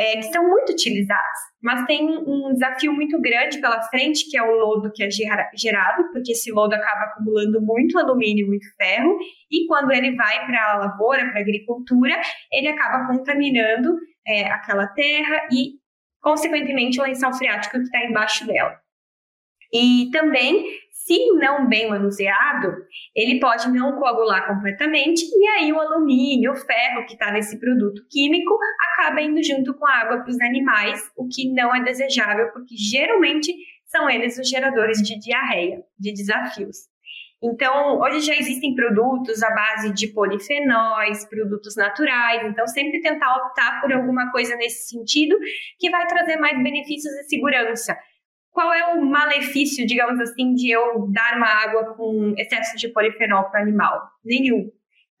é, 0.00 0.16
que 0.16 0.32
são 0.32 0.48
muito 0.48 0.72
utilizados, 0.72 1.40
mas 1.62 1.84
tem 1.84 2.08
um 2.08 2.54
desafio 2.54 2.90
muito 2.90 3.20
grande 3.20 3.60
pela 3.60 3.82
frente, 3.82 4.30
que 4.30 4.38
é 4.38 4.42
o 4.42 4.50
lodo 4.50 4.90
que 4.90 5.02
é 5.02 5.10
gerado, 5.10 6.10
porque 6.10 6.32
esse 6.32 6.50
lodo 6.50 6.74
acaba 6.74 7.04
acumulando 7.04 7.60
muito 7.60 7.98
alumínio, 7.98 8.46
muito 8.46 8.64
ferro, 8.78 9.18
e 9.50 9.66
quando 9.66 9.92
ele 9.92 10.16
vai 10.16 10.46
para 10.46 10.72
a 10.72 10.78
lavoura, 10.78 11.28
para 11.28 11.40
a 11.40 11.42
agricultura, 11.42 12.18
ele 12.50 12.68
acaba 12.68 13.08
contaminando 13.08 13.94
é, 14.26 14.46
aquela 14.46 14.86
terra 14.86 15.46
e, 15.52 15.72
consequentemente, 16.22 16.98
o 16.98 17.02
lençol 17.02 17.34
freático 17.34 17.76
que 17.76 17.82
está 17.82 18.02
embaixo 18.02 18.46
dela. 18.46 18.80
E 19.70 20.08
também 20.10 20.64
se 21.10 21.32
não 21.32 21.68
bem 21.68 21.88
manuseado, 21.88 22.72
ele 23.16 23.40
pode 23.40 23.68
não 23.68 23.98
coagular 23.98 24.46
completamente 24.46 25.24
e 25.24 25.46
aí 25.48 25.72
o 25.72 25.80
alumínio, 25.80 26.52
o 26.52 26.56
ferro 26.56 27.04
que 27.04 27.14
está 27.14 27.32
nesse 27.32 27.58
produto 27.58 28.06
químico 28.08 28.56
acaba 28.92 29.20
indo 29.20 29.42
junto 29.42 29.74
com 29.74 29.84
a 29.84 30.02
água 30.02 30.20
para 30.20 30.30
os 30.30 30.40
animais, 30.40 31.10
o 31.16 31.26
que 31.26 31.52
não 31.52 31.74
é 31.74 31.82
desejável, 31.82 32.52
porque 32.52 32.76
geralmente 32.76 33.52
são 33.86 34.08
eles 34.08 34.38
os 34.38 34.48
geradores 34.48 34.98
de 34.98 35.18
diarreia, 35.18 35.82
de 35.98 36.12
desafios. 36.12 36.88
Então, 37.42 37.98
hoje 37.98 38.20
já 38.20 38.36
existem 38.36 38.74
produtos 38.76 39.42
à 39.42 39.50
base 39.50 39.92
de 39.92 40.08
polifenóis, 40.08 41.24
produtos 41.24 41.74
naturais, 41.74 42.44
então 42.44 42.68
sempre 42.68 43.00
tentar 43.00 43.34
optar 43.34 43.80
por 43.80 43.92
alguma 43.92 44.30
coisa 44.30 44.54
nesse 44.56 44.88
sentido 44.90 45.36
que 45.76 45.90
vai 45.90 46.06
trazer 46.06 46.36
mais 46.36 46.56
benefícios 46.62 47.12
e 47.14 47.24
segurança 47.24 47.98
qual 48.50 48.72
é 48.72 48.94
o 48.94 49.04
malefício, 49.04 49.86
digamos 49.86 50.20
assim, 50.20 50.54
de 50.54 50.70
eu 50.70 51.08
dar 51.12 51.36
uma 51.36 51.46
água 51.46 51.94
com 51.94 52.34
excesso 52.36 52.76
de 52.76 52.88
polifenol 52.88 53.44
para 53.50 53.62
animal? 53.62 54.10
Nenhum. 54.24 54.70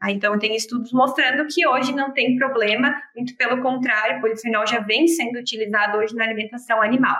Ah, 0.02 0.10
então, 0.10 0.38
tem 0.38 0.56
estudos 0.56 0.92
mostrando 0.92 1.46
que 1.46 1.66
hoje 1.66 1.94
não 1.94 2.12
tem 2.12 2.36
problema, 2.36 2.94
muito 3.14 3.36
pelo 3.36 3.60
contrário, 3.60 4.20
polifenol 4.20 4.66
já 4.66 4.80
vem 4.80 5.06
sendo 5.06 5.38
utilizado 5.38 5.98
hoje 5.98 6.14
na 6.14 6.24
alimentação 6.24 6.80
animal. 6.80 7.16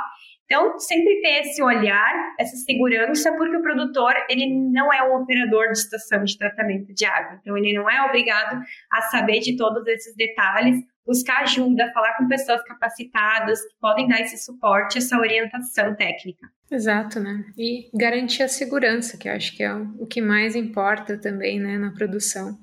Então, 0.46 0.79
sempre 0.81 1.20
ter 1.20 1.42
esse 1.42 1.62
olhar, 1.62 2.35
essa 2.38 2.57
segurança, 2.57 3.33
porque 3.37 3.57
o 3.57 3.62
produtor, 3.62 4.12
ele 4.29 4.49
não 4.73 4.92
é 4.92 5.01
um 5.03 5.23
operador 5.23 5.66
de 5.66 5.79
estação 5.79 6.25
de 6.25 6.37
tratamento 6.37 6.92
de 6.92 7.05
água. 7.05 7.38
Então, 7.40 7.57
ele 7.57 7.73
não 7.73 7.88
é 7.88 8.03
obrigado 8.03 8.61
a 8.90 9.03
saber 9.03 9.38
de 9.38 9.57
todos 9.57 9.87
esses 9.87 10.16
detalhes, 10.16 10.77
buscar 11.06 11.42
ajuda, 11.42 11.90
falar 11.92 12.16
com 12.16 12.28
pessoas 12.28 12.62
capacitadas 12.64 13.60
que 13.60 13.74
podem 13.80 14.08
dar 14.08 14.20
esse 14.20 14.38
suporte, 14.38 14.98
essa 14.98 15.18
orientação 15.18 15.94
técnica. 15.94 16.48
Exato, 16.70 17.18
né? 17.18 17.44
E 17.58 17.90
garantir 17.92 18.44
a 18.44 18.48
segurança, 18.48 19.16
que 19.16 19.28
eu 19.28 19.32
acho 19.32 19.56
que 19.56 19.62
é 19.62 19.74
o 19.74 20.06
que 20.06 20.20
mais 20.20 20.54
importa 20.54 21.18
também, 21.18 21.58
né, 21.58 21.76
na 21.78 21.90
produção. 21.90 22.58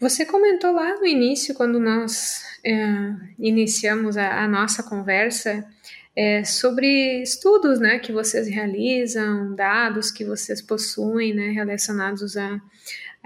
Você 0.00 0.26
comentou 0.26 0.72
lá 0.72 0.96
no 0.96 1.06
início, 1.06 1.54
quando 1.54 1.78
nós 1.78 2.44
é, 2.64 2.74
iniciamos 3.38 4.16
a, 4.16 4.42
a 4.42 4.48
nossa 4.48 4.82
conversa, 4.82 5.64
é, 6.16 6.42
sobre 6.44 7.22
estudos 7.22 7.78
né, 7.78 7.98
que 7.98 8.10
vocês 8.10 8.48
realizam, 8.48 9.54
dados 9.54 10.10
que 10.10 10.24
vocês 10.24 10.62
possuem 10.62 11.34
né, 11.34 11.48
relacionados 11.50 12.36
à, 12.36 12.60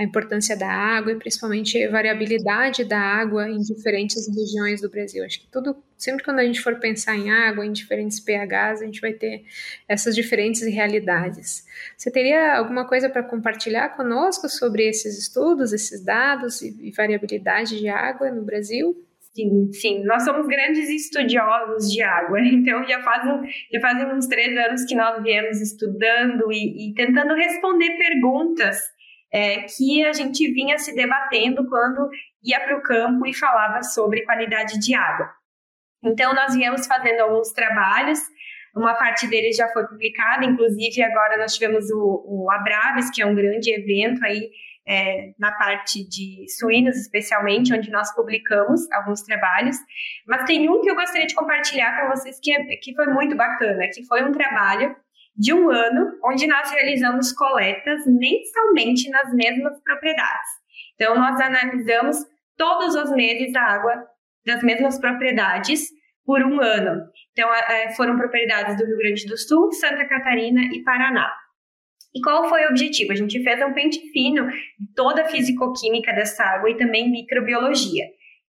à 0.01 0.03
importância 0.03 0.57
da 0.57 0.67
água 0.67 1.13
e 1.13 1.17
principalmente 1.17 1.83
a 1.85 1.91
variabilidade 1.91 2.85
da 2.85 2.99
água 2.99 3.51
em 3.51 3.59
diferentes 3.59 4.27
regiões 4.35 4.81
do 4.81 4.89
Brasil. 4.89 5.23
Acho 5.23 5.41
que 5.41 5.47
tudo, 5.49 5.77
sempre 5.99 6.25
quando 6.25 6.39
a 6.39 6.45
gente 6.45 6.63
for 6.63 6.77
pensar 6.77 7.15
em 7.17 7.31
água, 7.31 7.67
em 7.67 7.73
diferentes 7.73 8.19
pHs, 8.19 8.81
a 8.81 8.87
gente 8.87 8.99
vai 8.99 9.13
ter 9.13 9.45
essas 9.87 10.15
diferentes 10.15 10.63
realidades. 10.63 11.67
Você 11.99 12.11
teria 12.11 12.57
alguma 12.57 12.87
coisa 12.89 13.11
para 13.11 13.23
compartilhar 13.23 13.91
conosco 13.91 14.49
sobre 14.49 14.89
esses 14.89 15.19
estudos, 15.19 15.71
esses 15.71 16.03
dados 16.03 16.63
e, 16.63 16.75
e 16.81 16.91
variabilidade 16.93 17.79
de 17.79 17.89
água 17.89 18.31
no 18.31 18.43
Brasil? 18.43 18.97
Sim, 19.35 19.71
sim. 19.71 20.05
Nós 20.05 20.25
somos 20.25 20.47
grandes 20.47 20.89
estudiosos 20.89 21.93
de 21.93 22.01
água, 22.01 22.41
então 22.49 22.83
já 22.89 23.03
fazem, 23.03 23.51
já 23.71 23.81
fazem 23.81 24.07
uns 24.15 24.27
três 24.27 24.57
anos 24.57 24.83
que 24.85 24.95
nós 24.95 25.23
viemos 25.23 25.61
estudando 25.61 26.51
e, 26.51 26.89
e 26.89 26.95
tentando 26.95 27.35
responder 27.35 27.99
perguntas 27.99 28.79
é, 29.33 29.63
que 29.63 30.05
a 30.05 30.13
gente 30.13 30.53
vinha 30.53 30.79
se 30.79 30.95
debatendo 30.95 31.69
quando 31.69 32.09
ia 32.43 32.61
para 32.61 32.77
o 32.77 32.83
campo 32.83 33.27
e 33.27 33.35
falava 33.35 33.83
sobre 33.83 34.25
qualidade 34.25 34.79
de 34.79 34.95
água. 34.95 35.31
Então, 36.03 36.35
nós 36.35 36.55
viemos 36.55 36.87
fazendo 36.87 37.21
alguns 37.21 37.53
trabalhos, 37.53 38.19
uma 38.75 38.95
parte 38.95 39.27
deles 39.27 39.57
já 39.57 39.69
foi 39.69 39.87
publicada, 39.87 40.45
inclusive 40.45 41.03
agora 41.03 41.37
nós 41.37 41.55
tivemos 41.55 41.91
o, 41.91 42.25
o 42.27 42.51
Abraves, 42.51 43.11
que 43.11 43.21
é 43.21 43.27
um 43.27 43.35
grande 43.35 43.71
evento 43.71 44.25
aí 44.25 44.51
é, 44.87 45.33
na 45.39 45.53
parte 45.53 46.09
de 46.09 46.47
suínos, 46.49 46.97
especialmente, 46.97 47.73
onde 47.73 47.91
nós 47.91 48.15
publicamos 48.15 48.91
alguns 48.93 49.23
trabalhos. 49.23 49.77
Mas 50.27 50.45
tem 50.45 50.69
um 50.71 50.81
que 50.81 50.91
eu 50.91 50.95
gostaria 50.95 51.27
de 51.27 51.35
compartilhar 51.35 52.01
com 52.01 52.17
vocês 52.17 52.39
que, 52.41 52.53
é, 52.53 52.65
que 52.77 52.95
foi 52.95 53.07
muito 53.07 53.37
bacana, 53.37 53.89
que 53.93 54.05
foi 54.07 54.23
um 54.25 54.33
trabalho 54.33 54.97
de 55.41 55.55
um 55.55 55.71
ano 55.71 56.19
onde 56.23 56.47
nós 56.47 56.71
realizamos 56.71 57.33
coletas 57.33 58.05
mensalmente 58.07 59.09
nas 59.09 59.33
mesmas 59.33 59.83
propriedades. 59.83 60.51
Então, 60.95 61.15
nós 61.15 61.41
analisamos 61.41 62.19
todos 62.59 62.95
os 62.95 63.11
meses 63.13 63.57
a 63.57 63.63
água 63.63 64.07
das 64.45 64.63
mesmas 64.63 64.99
propriedades 65.01 65.89
por 66.27 66.43
um 66.43 66.61
ano. 66.61 67.07
Então, 67.33 67.49
foram 67.97 68.19
propriedades 68.19 68.77
do 68.77 68.85
Rio 68.85 68.99
Grande 68.99 69.25
do 69.25 69.39
Sul, 69.39 69.73
Santa 69.73 70.07
Catarina 70.07 70.61
e 70.75 70.83
Paraná. 70.85 71.33
E 72.15 72.21
qual 72.21 72.47
foi 72.47 72.67
o 72.67 72.69
objetivo? 72.69 73.13
A 73.13 73.17
gente 73.17 73.43
fez 73.43 73.63
um 73.63 73.73
pente 73.73 73.99
fino 74.13 74.47
de 74.47 74.95
toda 74.95 75.23
a 75.23 75.29
fisicoquímica 75.29 76.13
dessa 76.13 76.45
água 76.45 76.69
e 76.69 76.77
também 76.77 77.11
microbiologia. 77.11 78.05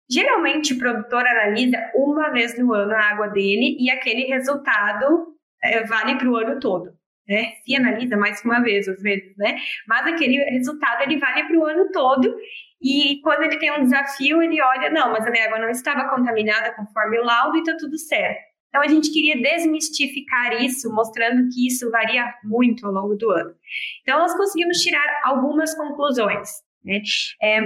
Geralmente 0.10 0.74
o 0.74 0.78
produtor 0.78 1.26
analisa 1.26 1.78
uma 1.96 2.32
vez 2.32 2.60
no 2.60 2.74
ano 2.74 2.92
a 2.92 3.12
água 3.12 3.28
dele 3.28 3.78
e 3.80 3.90
aquele 3.90 4.26
resultado 4.26 5.31
é, 5.64 5.84
vale 5.86 6.18
para 6.18 6.30
o 6.30 6.36
ano 6.36 6.60
todo. 6.60 6.94
Né? 7.28 7.54
Se 7.64 7.76
analisa 7.76 8.18
mais 8.18 8.42
que 8.42 8.48
uma 8.48 8.62
vez, 8.62 8.88
às 8.88 9.02
vezes, 9.02 9.36
né? 9.38 9.56
Mas 9.88 10.06
aquele 10.08 10.38
resultado 10.52 11.04
ele 11.04 11.18
vale 11.18 11.44
para 11.44 11.58
o 11.58 11.66
ano 11.66 11.92
todo. 11.92 12.36
E 12.82 13.22
quando 13.22 13.44
ele 13.44 13.58
tem 13.58 13.72
um 13.72 13.84
desafio, 13.84 14.42
ele 14.42 14.62
olha, 14.62 14.90
não, 14.90 15.12
mas 15.12 15.26
a 15.26 15.30
minha 15.30 15.46
água 15.46 15.60
não 15.60 15.70
estava 15.70 16.10
contaminada 16.10 16.74
conforme 16.74 17.20
o 17.20 17.24
laudo 17.24 17.58
e 17.58 17.60
está 17.60 17.78
tudo 17.78 17.98
certo. 17.98 18.52
Então, 18.70 18.82
a 18.82 18.88
gente 18.88 19.12
queria 19.12 19.40
desmistificar 19.40 20.62
isso, 20.64 20.92
mostrando 20.94 21.50
que 21.50 21.68
isso 21.68 21.92
varia 21.92 22.34
muito 22.44 22.88
ao 22.88 22.94
longo 22.94 23.16
do 23.16 23.30
ano. 23.30 23.54
Então, 24.02 24.20
nós 24.20 24.34
conseguimos 24.34 24.82
tirar 24.82 25.22
algumas 25.26 25.76
conclusões. 25.76 26.50
Né? 26.84 27.02
É, 27.42 27.60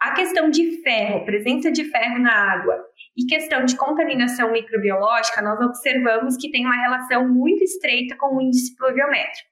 a 0.00 0.12
questão 0.12 0.50
de 0.50 0.82
ferro, 0.82 1.26
presença 1.26 1.70
de 1.70 1.84
ferro 1.84 2.18
na 2.18 2.32
água 2.32 2.89
e 3.20 3.26
questão 3.26 3.64
de 3.66 3.76
contaminação 3.76 4.50
microbiológica, 4.50 5.42
nós 5.42 5.60
observamos 5.60 6.36
que 6.38 6.50
tem 6.50 6.64
uma 6.64 6.80
relação 6.80 7.28
muito 7.28 7.62
estreita 7.62 8.16
com 8.16 8.36
o 8.36 8.40
índice 8.40 8.74
pluviométrico. 8.76 9.50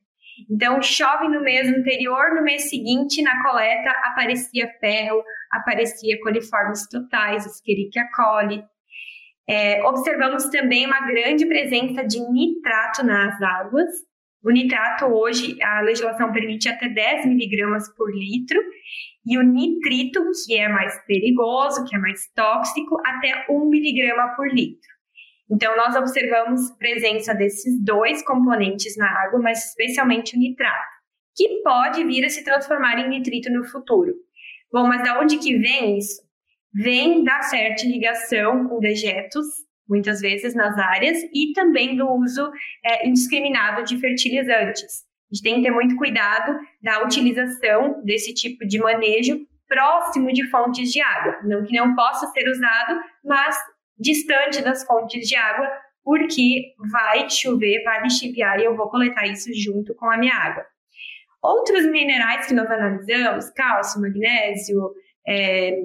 Então, 0.51 0.81
chove 0.81 1.29
no 1.29 1.43
mês 1.43 1.69
anterior, 1.69 2.35
no 2.35 2.43
mês 2.43 2.71
seguinte, 2.71 3.21
na 3.21 3.43
coleta, 3.43 3.91
aparecia 4.05 4.73
ferro, 4.81 5.23
aparecia 5.53 6.19
coliformes 6.23 6.89
totais, 6.89 7.45
Escherichia 7.45 8.09
coli, 8.15 8.65
É, 9.51 9.83
observamos 9.83 10.45
também 10.51 10.87
uma 10.87 11.01
grande 11.07 11.47
presença 11.47 12.05
de 12.05 12.21
nitrato 12.21 13.03
nas 13.03 13.41
águas. 13.41 13.89
O 14.49 14.51
nitrato 14.51 15.05
hoje, 15.05 15.63
a 15.63 15.83
legislação 15.83 16.33
permite 16.33 16.71
até 16.71 16.89
10 16.89 17.27
miligramas 17.27 17.87
por 17.95 18.11
litro, 18.11 18.59
e 19.27 19.37
o 19.37 19.43
nitrito, 19.43 20.23
que 20.47 20.57
é 20.57 20.67
mais 20.71 21.05
perigoso, 21.05 21.85
que 21.85 21.95
é 21.95 21.99
mais 21.99 22.33
tóxico, 22.35 22.97
até 23.05 23.45
1 23.51 23.69
miligrama 23.69 24.35
por 24.35 24.49
litro. 24.49 24.89
Então, 25.51 25.77
nós 25.77 25.95
observamos 25.95 26.71
presença 26.79 27.35
desses 27.35 27.79
dois 27.85 28.25
componentes 28.25 28.97
na 28.97 29.11
água, 29.23 29.39
mas 29.39 29.67
especialmente 29.67 30.35
o 30.35 30.41
nitrato, 30.41 30.97
que 31.37 31.61
pode 31.63 32.03
vir 32.05 32.25
a 32.25 32.31
se 32.31 32.43
transformar 32.43 32.99
em 33.01 33.11
nitrito 33.11 33.53
no 33.53 33.67
futuro. 33.67 34.15
Bom, 34.73 34.89
mas 34.89 35.05
da 35.05 35.21
onde 35.21 35.37
que 35.37 35.59
vem 35.59 35.99
isso? 35.99 36.23
Vem 36.73 37.23
da 37.23 37.43
certa 37.43 37.85
irrigação 37.85 38.67
com 38.67 38.81
dejetos, 38.81 39.45
muitas 39.89 40.21
vezes 40.21 40.55
nas 40.55 40.77
áreas, 40.79 41.19
e 41.33 41.53
também 41.53 41.97
do 41.97 42.09
uso 42.11 42.51
é, 42.85 43.09
indiscriminado 43.09 43.85
de 43.85 43.99
fertilizantes. 43.99 45.07
A 45.31 45.35
gente 45.35 45.43
tem 45.43 45.55
que 45.57 45.63
ter 45.63 45.71
muito 45.71 45.97
cuidado 45.97 46.59
da 46.83 47.03
utilização 47.03 48.03
desse 48.05 48.33
tipo 48.35 48.67
de 48.67 48.79
manejo 48.79 49.47
próximo 49.69 50.33
de 50.33 50.49
fontes 50.51 50.91
de 50.91 51.01
água. 51.01 51.39
Não 51.45 51.65
que 51.65 51.77
não 51.77 51.95
possa 51.95 52.27
ser 52.29 52.49
usado, 52.49 53.01
mas 53.25 53.57
distante 53.99 54.63
das 54.63 54.85
fontes 54.85 55.29
de 55.29 55.37
água, 55.37 55.71
porque 56.03 56.73
vai 56.91 57.29
chover, 57.29 57.83
vai 57.85 58.03
lixiviar 58.03 58.59
e 58.59 58.65
eu 58.65 58.75
vou 58.75 58.89
coletar 58.89 59.27
isso 59.27 59.51
junto 59.53 59.95
com 59.95 60.11
a 60.11 60.17
minha 60.17 60.35
água. 60.35 60.65
Outros 61.43 61.85
minerais 61.87 62.47
que 62.47 62.55
nós 62.55 62.71
analisamos, 62.71 63.51
cálcio, 63.51 64.01
magnésio, 64.01 64.93
é, 65.27 65.79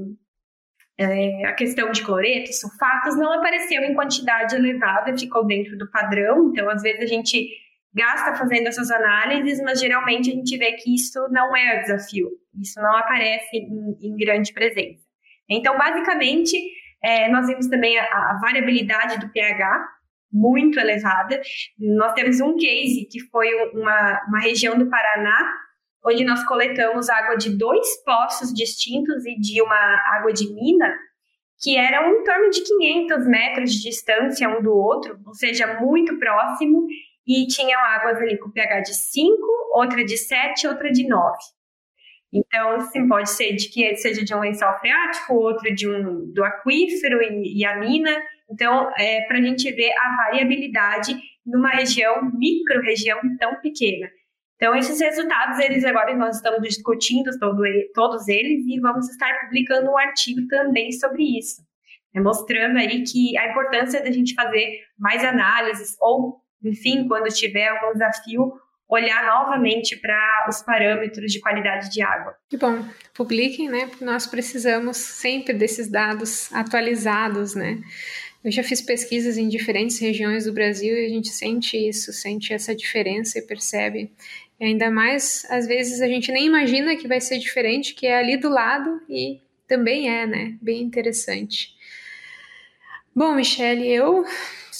é, 0.97 1.45
a 1.45 1.53
questão 1.53 1.91
de 1.91 2.03
cloreto, 2.03 2.53
sulfatos, 2.53 3.17
não 3.17 3.33
apareceu 3.33 3.81
em 3.83 3.95
quantidade 3.95 4.55
elevada, 4.55 5.17
ficou 5.17 5.45
dentro 5.45 5.77
do 5.77 5.89
padrão. 5.89 6.49
Então, 6.49 6.69
às 6.69 6.81
vezes, 6.81 7.01
a 7.01 7.07
gente 7.07 7.49
gasta 7.93 8.35
fazendo 8.35 8.67
essas 8.67 8.89
análises, 8.89 9.61
mas 9.61 9.79
geralmente 9.79 10.31
a 10.31 10.33
gente 10.33 10.57
vê 10.57 10.73
que 10.73 10.93
isso 10.93 11.27
não 11.29 11.55
é 11.55 11.79
desafio, 11.79 12.29
isso 12.59 12.81
não 12.81 12.97
aparece 12.97 13.57
em, 13.57 13.97
em 14.01 14.17
grande 14.17 14.51
presença. 14.51 15.03
Então, 15.49 15.77
basicamente, 15.77 16.57
é, 17.03 17.29
nós 17.29 17.47
vimos 17.47 17.67
também 17.67 17.97
a, 17.99 18.03
a, 18.03 18.39
variabilidade 18.41 19.19
do 19.19 19.29
pH 19.31 19.87
muito 20.31 20.79
elevada. 20.79 21.39
Nós 21.77 22.13
temos 22.13 22.39
um 22.39 22.55
case 22.55 23.07
que 23.11 23.19
foi 23.29 23.53
uma, 23.73 24.21
uma 24.27 24.39
região 24.39 24.77
do 24.77 24.89
Paraná, 24.89 25.53
onde 26.05 26.25
nós 26.25 26.45
coletamos 26.45 27.09
água 27.09 27.35
de 27.35 27.57
dois 27.57 28.03
poços 28.03 28.53
distintos 28.53 29.25
e 29.25 29.39
de 29.39 29.61
uma 29.61 30.17
água 30.17 30.33
de 30.33 30.53
mina, 30.53 30.93
que 31.61 31.77
eram 31.77 32.09
em 32.09 32.23
torno 32.23 32.49
de 32.49 32.61
500 32.61 33.27
metros 33.27 33.73
de 33.73 33.81
distância 33.81 34.49
um 34.49 34.61
do 34.61 34.73
outro, 34.73 35.17
ou 35.25 35.33
seja, 35.33 35.79
muito 35.79 36.19
próximo, 36.19 36.85
e 37.25 37.47
tinham 37.47 37.79
águas 37.79 38.17
ali 38.17 38.37
com 38.37 38.51
pH 38.51 38.81
de 38.81 38.95
5, 38.95 39.37
outra 39.73 40.03
de 40.03 40.17
7, 40.17 40.67
outra 40.67 40.91
de 40.91 41.07
9. 41.07 41.37
Então, 42.33 42.81
sim, 42.81 43.07
pode 43.07 43.29
ser 43.29 43.53
de 43.53 43.69
que 43.69 43.95
seja 43.95 44.25
de 44.25 44.33
um 44.35 44.39
lençol 44.39 44.73
freático, 44.79 45.35
outro 45.35 45.73
de 45.73 45.87
um 45.87 46.33
do 46.33 46.43
aquífero 46.43 47.21
e, 47.21 47.59
e 47.59 47.65
a 47.65 47.77
mina. 47.77 48.11
Então, 48.51 48.91
é 48.97 49.21
para 49.21 49.37
a 49.37 49.41
gente 49.41 49.71
ver 49.71 49.91
a 49.91 50.15
variabilidade 50.17 51.15
numa 51.45 51.69
região, 51.69 52.29
micro-região 52.33 53.19
tão 53.39 53.61
pequena. 53.61 54.09
Então, 54.63 54.73
esses 54.77 54.97
resultados, 54.97 55.59
eles 55.59 55.83
agora 55.83 56.15
nós 56.15 56.37
estamos 56.37 56.61
discutindo 56.61 57.37
todo, 57.37 57.61
todos 57.93 58.29
eles 58.29 58.65
e 58.65 58.79
vamos 58.79 59.09
estar 59.09 59.41
publicando 59.41 59.91
um 59.91 59.97
artigo 59.97 60.47
também 60.47 60.89
sobre 60.93 61.37
isso, 61.37 61.61
né, 62.15 62.21
mostrando 62.21 62.77
aí 62.77 63.03
que 63.03 63.37
a 63.37 63.51
importância 63.51 64.01
da 64.01 64.09
gente 64.09 64.33
fazer 64.33 64.79
mais 64.97 65.21
análises 65.21 65.97
ou 65.99 66.41
enfim, 66.63 67.05
quando 67.09 67.27
tiver 67.27 67.67
algum 67.67 67.91
desafio, 67.91 68.53
olhar 68.87 69.25
novamente 69.25 69.97
para 69.97 70.47
os 70.47 70.61
parâmetros 70.61 71.29
de 71.29 71.41
qualidade 71.41 71.91
de 71.91 72.01
água. 72.01 72.33
Que 72.49 72.55
bom, 72.55 72.85
publiquem, 73.13 73.67
né? 73.67 73.87
Porque 73.87 74.05
nós 74.05 74.25
precisamos 74.25 74.95
sempre 74.95 75.53
desses 75.53 75.89
dados 75.89 76.49
atualizados, 76.53 77.53
né? 77.53 77.81
Eu 78.43 78.51
já 78.51 78.61
fiz 78.61 78.81
pesquisas 78.81 79.37
em 79.37 79.47
diferentes 79.47 79.97
regiões 79.99 80.43
do 80.43 80.51
Brasil 80.51 80.93
e 80.97 81.05
a 81.05 81.09
gente 81.09 81.29
sente 81.29 81.77
isso, 81.77 82.11
sente 82.11 82.51
essa 82.53 82.75
diferença 82.75 83.39
e 83.39 83.41
percebe. 83.41 84.11
Ainda 84.63 84.89
mais, 84.89 85.45
às 85.49 85.67
vezes, 85.67 86.01
a 86.01 86.07
gente 86.07 86.31
nem 86.31 86.45
imagina 86.45 86.95
que 86.95 87.07
vai 87.07 87.19
ser 87.19 87.37
diferente, 87.37 87.93
que 87.93 88.07
é 88.07 88.17
ali 88.17 88.37
do 88.37 88.49
lado 88.49 89.01
e 89.09 89.39
também 89.67 90.09
é, 90.09 90.25
né? 90.25 90.55
Bem 90.61 90.81
interessante. 90.81 91.75
Bom, 93.15 93.35
Michele, 93.35 93.87
eu 93.87 94.25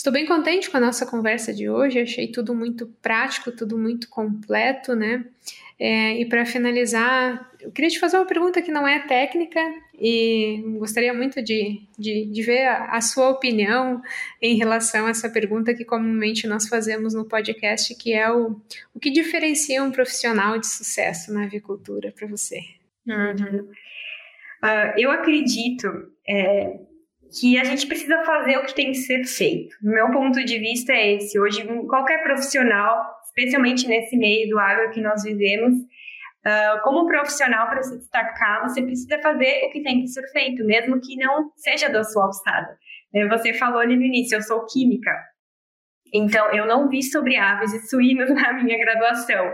Estou 0.03 0.11
bem 0.11 0.25
contente 0.25 0.69
com 0.69 0.75
a 0.75 0.81
nossa 0.81 1.05
conversa 1.05 1.53
de 1.53 1.69
hoje, 1.69 1.97
achei 1.97 2.27
tudo 2.27 2.53
muito 2.53 2.87
prático, 3.01 3.53
tudo 3.53 3.77
muito 3.77 4.09
completo, 4.09 4.97
né? 4.97 5.23
É, 5.79 6.19
e 6.19 6.25
para 6.25 6.45
finalizar, 6.45 7.49
eu 7.61 7.71
queria 7.71 7.89
te 7.89 7.99
fazer 7.99 8.17
uma 8.17 8.25
pergunta 8.25 8.61
que 8.61 8.69
não 8.69 8.85
é 8.85 8.99
técnica 8.99 9.61
e 9.93 10.61
gostaria 10.79 11.13
muito 11.13 11.41
de, 11.41 11.81
de, 11.97 12.25
de 12.25 12.41
ver 12.41 12.65
a, 12.65 12.97
a, 12.97 13.01
sua 13.01 13.29
opinião 13.29 14.01
em 14.41 14.57
relação 14.57 15.05
a 15.05 15.11
essa 15.11 15.29
pergunta 15.29 15.73
que 15.73 15.85
comumente 15.85 16.47
nós 16.47 16.67
fazemos 16.67 17.13
no 17.13 17.25
podcast, 17.25 17.93
que 17.95 18.13
é 18.13 18.31
o, 18.31 18.59
o 18.93 18.99
que 18.99 19.11
diferencia 19.11 19.83
um 19.83 19.91
profissional 19.91 20.57
de 20.57 20.67
sucesso 20.67 21.31
na 21.33 21.43
avicultura 21.43 22.11
para 22.11 22.27
você? 22.27 22.59
Uhum. 23.07 23.69
Uh, 24.63 24.93
eu 24.97 25.11
acredito 25.11 25.87
é, 26.27 26.79
que 27.39 27.59
a 27.59 27.63
gente 27.63 27.85
precisa 27.85 28.23
fazer 28.23 28.57
o 28.57 28.65
que 28.65 28.73
tem 28.73 28.91
que 28.91 28.97
ser 28.97 29.25
feito. 29.25 29.75
Meu 29.81 30.09
ponto 30.11 30.43
de 30.43 30.57
vista 30.57 30.93
é 30.93 31.15
esse. 31.15 31.39
Hoje, 31.39 31.63
qualquer 31.87 32.23
profissional, 32.23 33.05
especialmente 33.25 33.87
nesse 33.87 34.15
meio 34.15 34.49
do 34.49 34.59
agro 34.59 34.91
que 34.91 35.01
nós 35.01 35.23
vivemos, 35.23 35.75
uh, 36.45 36.81
como 36.83 37.07
profissional, 37.07 37.67
para 37.69 37.83
se 37.83 37.97
destacar, 37.97 38.61
você 38.61 38.81
precisa 38.81 39.19
fazer 39.21 39.65
o 39.65 39.71
que 39.71 39.81
tem 39.81 40.01
que 40.01 40.07
ser 40.07 40.27
feito, 40.31 40.65
mesmo 40.65 40.99
que 41.01 41.15
não 41.15 41.51
seja 41.55 41.89
da 41.89 42.03
sua 42.03 42.25
alçada. 42.25 42.77
É, 43.13 43.27
você 43.27 43.53
falou 43.53 43.79
ali 43.79 43.95
no 43.95 44.03
início, 44.03 44.35
eu 44.35 44.41
sou 44.41 44.65
química. 44.65 45.11
Então, 46.13 46.51
eu 46.51 46.65
não 46.65 46.89
vi 46.89 47.01
sobre 47.01 47.37
aves 47.37 47.73
e 47.73 47.87
suínos 47.87 48.29
na 48.33 48.53
minha 48.53 48.77
graduação, 48.77 49.51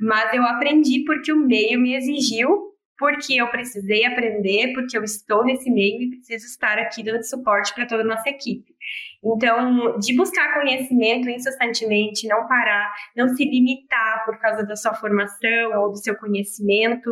mas 0.00 0.32
eu 0.34 0.42
aprendi 0.42 1.04
porque 1.04 1.32
o 1.32 1.36
meio 1.36 1.80
me 1.80 1.94
exigiu 1.94 2.66
porque 2.98 3.34
eu 3.34 3.48
precisei 3.48 4.04
aprender, 4.04 4.72
porque 4.72 4.96
eu 4.96 5.04
estou 5.04 5.44
nesse 5.44 5.70
meio 5.70 6.02
e 6.02 6.10
preciso 6.10 6.46
estar 6.46 6.78
aqui 6.78 7.02
dando 7.02 7.22
suporte 7.24 7.74
para 7.74 7.86
toda 7.86 8.02
a 8.02 8.06
nossa 8.06 8.28
equipe. 8.28 8.74
Então, 9.24 9.98
de 9.98 10.14
buscar 10.14 10.54
conhecimento 10.54 11.28
incessantemente, 11.28 12.28
não 12.28 12.46
parar, 12.46 12.92
não 13.16 13.28
se 13.28 13.44
limitar 13.44 14.24
por 14.24 14.38
causa 14.38 14.64
da 14.64 14.76
sua 14.76 14.94
formação 14.94 15.80
ou 15.80 15.90
do 15.90 15.96
seu 15.96 16.16
conhecimento, 16.16 17.10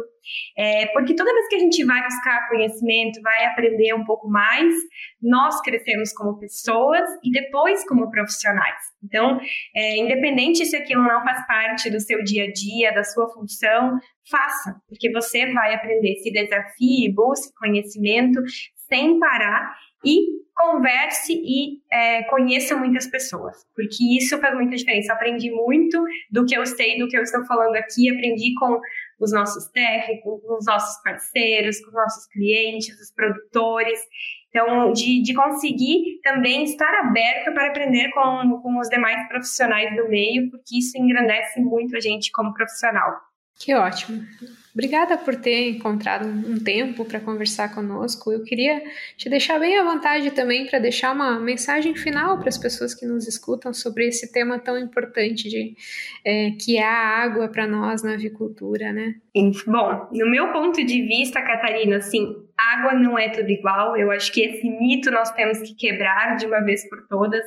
é, 0.56 0.86
porque 0.88 1.14
toda 1.14 1.32
vez 1.32 1.48
que 1.48 1.56
a 1.56 1.58
gente 1.58 1.84
vai 1.84 2.02
buscar 2.02 2.48
conhecimento, 2.48 3.20
vai 3.20 3.46
aprender 3.46 3.94
um 3.94 4.04
pouco 4.04 4.28
mais, 4.28 4.74
nós 5.20 5.60
crescemos 5.60 6.12
como 6.12 6.38
pessoas 6.38 7.02
e 7.22 7.30
depois 7.30 7.86
como 7.86 8.10
profissionais. 8.10 8.78
Então, 9.02 9.38
é, 9.74 9.98
independente 9.98 10.64
se 10.64 10.76
aquilo 10.76 11.02
não 11.02 11.22
faz 11.22 11.46
parte 11.46 11.90
do 11.90 12.00
seu 12.00 12.22
dia 12.22 12.44
a 12.44 12.52
dia, 12.52 12.94
da 12.94 13.02
sua 13.04 13.28
função, 13.32 13.98
faça, 14.30 14.80
porque 14.88 15.10
você 15.10 15.52
vai 15.52 15.74
aprender, 15.74 16.16
se 16.16 16.30
desafie, 16.30 17.12
busque 17.12 17.52
conhecimento 17.58 18.40
sem 18.88 19.18
parar 19.18 19.74
e 20.04 20.43
converse 20.54 21.32
e 21.32 21.80
é, 21.92 22.22
conheça 22.24 22.76
muitas 22.76 23.06
pessoas, 23.06 23.56
porque 23.74 24.16
isso 24.16 24.38
faz 24.38 24.54
muita 24.54 24.76
diferença. 24.76 25.12
Aprendi 25.12 25.50
muito 25.50 26.02
do 26.30 26.46
que 26.46 26.56
eu 26.56 26.64
sei, 26.64 26.98
do 26.98 27.08
que 27.08 27.16
eu 27.16 27.22
estou 27.22 27.44
falando 27.44 27.76
aqui, 27.76 28.08
aprendi 28.10 28.54
com 28.54 28.80
os 29.20 29.32
nossos 29.32 29.68
técnicos, 29.70 30.42
com 30.42 30.56
os 30.56 30.66
nossos 30.66 31.02
parceiros, 31.02 31.80
com 31.80 31.88
os 31.88 31.94
nossos 31.94 32.26
clientes, 32.28 33.00
os 33.00 33.12
produtores. 33.12 34.00
Então, 34.48 34.92
de, 34.92 35.20
de 35.22 35.34
conseguir 35.34 36.20
também 36.22 36.62
estar 36.62 37.00
aberto 37.00 37.52
para 37.52 37.68
aprender 37.68 38.10
com, 38.10 38.60
com 38.62 38.78
os 38.78 38.88
demais 38.88 39.26
profissionais 39.26 39.96
do 39.96 40.08
meio, 40.08 40.48
porque 40.50 40.78
isso 40.78 40.96
engrandece 40.96 41.60
muito 41.60 41.96
a 41.96 42.00
gente 42.00 42.30
como 42.30 42.54
profissional. 42.54 43.12
Que 43.58 43.74
ótimo. 43.74 44.22
Obrigada 44.74 45.16
por 45.16 45.36
ter 45.36 45.68
encontrado 45.68 46.26
um 46.26 46.58
tempo 46.58 47.04
para 47.04 47.20
conversar 47.20 47.72
conosco. 47.72 48.32
Eu 48.32 48.42
queria 48.42 48.82
te 49.16 49.30
deixar 49.30 49.60
bem 49.60 49.78
à 49.78 49.84
vontade 49.84 50.32
também 50.32 50.66
para 50.66 50.80
deixar 50.80 51.14
uma 51.14 51.38
mensagem 51.38 51.94
final 51.94 52.40
para 52.40 52.48
as 52.48 52.58
pessoas 52.58 52.92
que 52.92 53.06
nos 53.06 53.28
escutam 53.28 53.72
sobre 53.72 54.08
esse 54.08 54.32
tema 54.32 54.58
tão 54.58 54.76
importante 54.76 55.48
de 55.48 55.76
é, 56.24 56.50
que 56.60 56.76
é 56.76 56.82
a 56.82 57.22
água 57.22 57.46
para 57.48 57.68
nós 57.68 58.02
na 58.02 58.14
avicultura, 58.14 58.92
né? 58.92 59.14
Bom, 59.64 60.08
no 60.12 60.28
meu 60.28 60.52
ponto 60.52 60.84
de 60.84 61.02
vista, 61.02 61.40
Catarina, 61.40 61.98
assim, 61.98 62.34
água 62.58 62.94
não 62.94 63.16
é 63.16 63.28
tudo 63.28 63.48
igual. 63.48 63.96
Eu 63.96 64.10
acho 64.10 64.32
que 64.32 64.40
esse 64.40 64.68
mito 64.68 65.08
nós 65.08 65.30
temos 65.30 65.60
que 65.60 65.76
quebrar 65.76 66.34
de 66.36 66.46
uma 66.46 66.60
vez 66.64 66.88
por 66.88 67.06
todas. 67.06 67.44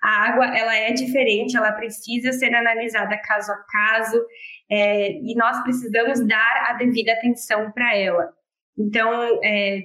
A 0.00 0.28
água, 0.28 0.46
ela 0.56 0.74
é 0.74 0.92
diferente, 0.92 1.56
ela 1.56 1.72
precisa 1.72 2.32
ser 2.32 2.54
analisada 2.54 3.18
caso 3.18 3.50
a 3.50 3.56
caso 3.56 4.24
é, 4.70 5.12
e 5.12 5.34
nós 5.34 5.62
precisamos 5.62 6.26
dar 6.26 6.66
a 6.68 6.74
devida 6.74 7.12
atenção 7.12 7.70
para 7.72 7.96
ela. 7.96 8.32
Então, 8.78 9.40
é, 9.42 9.80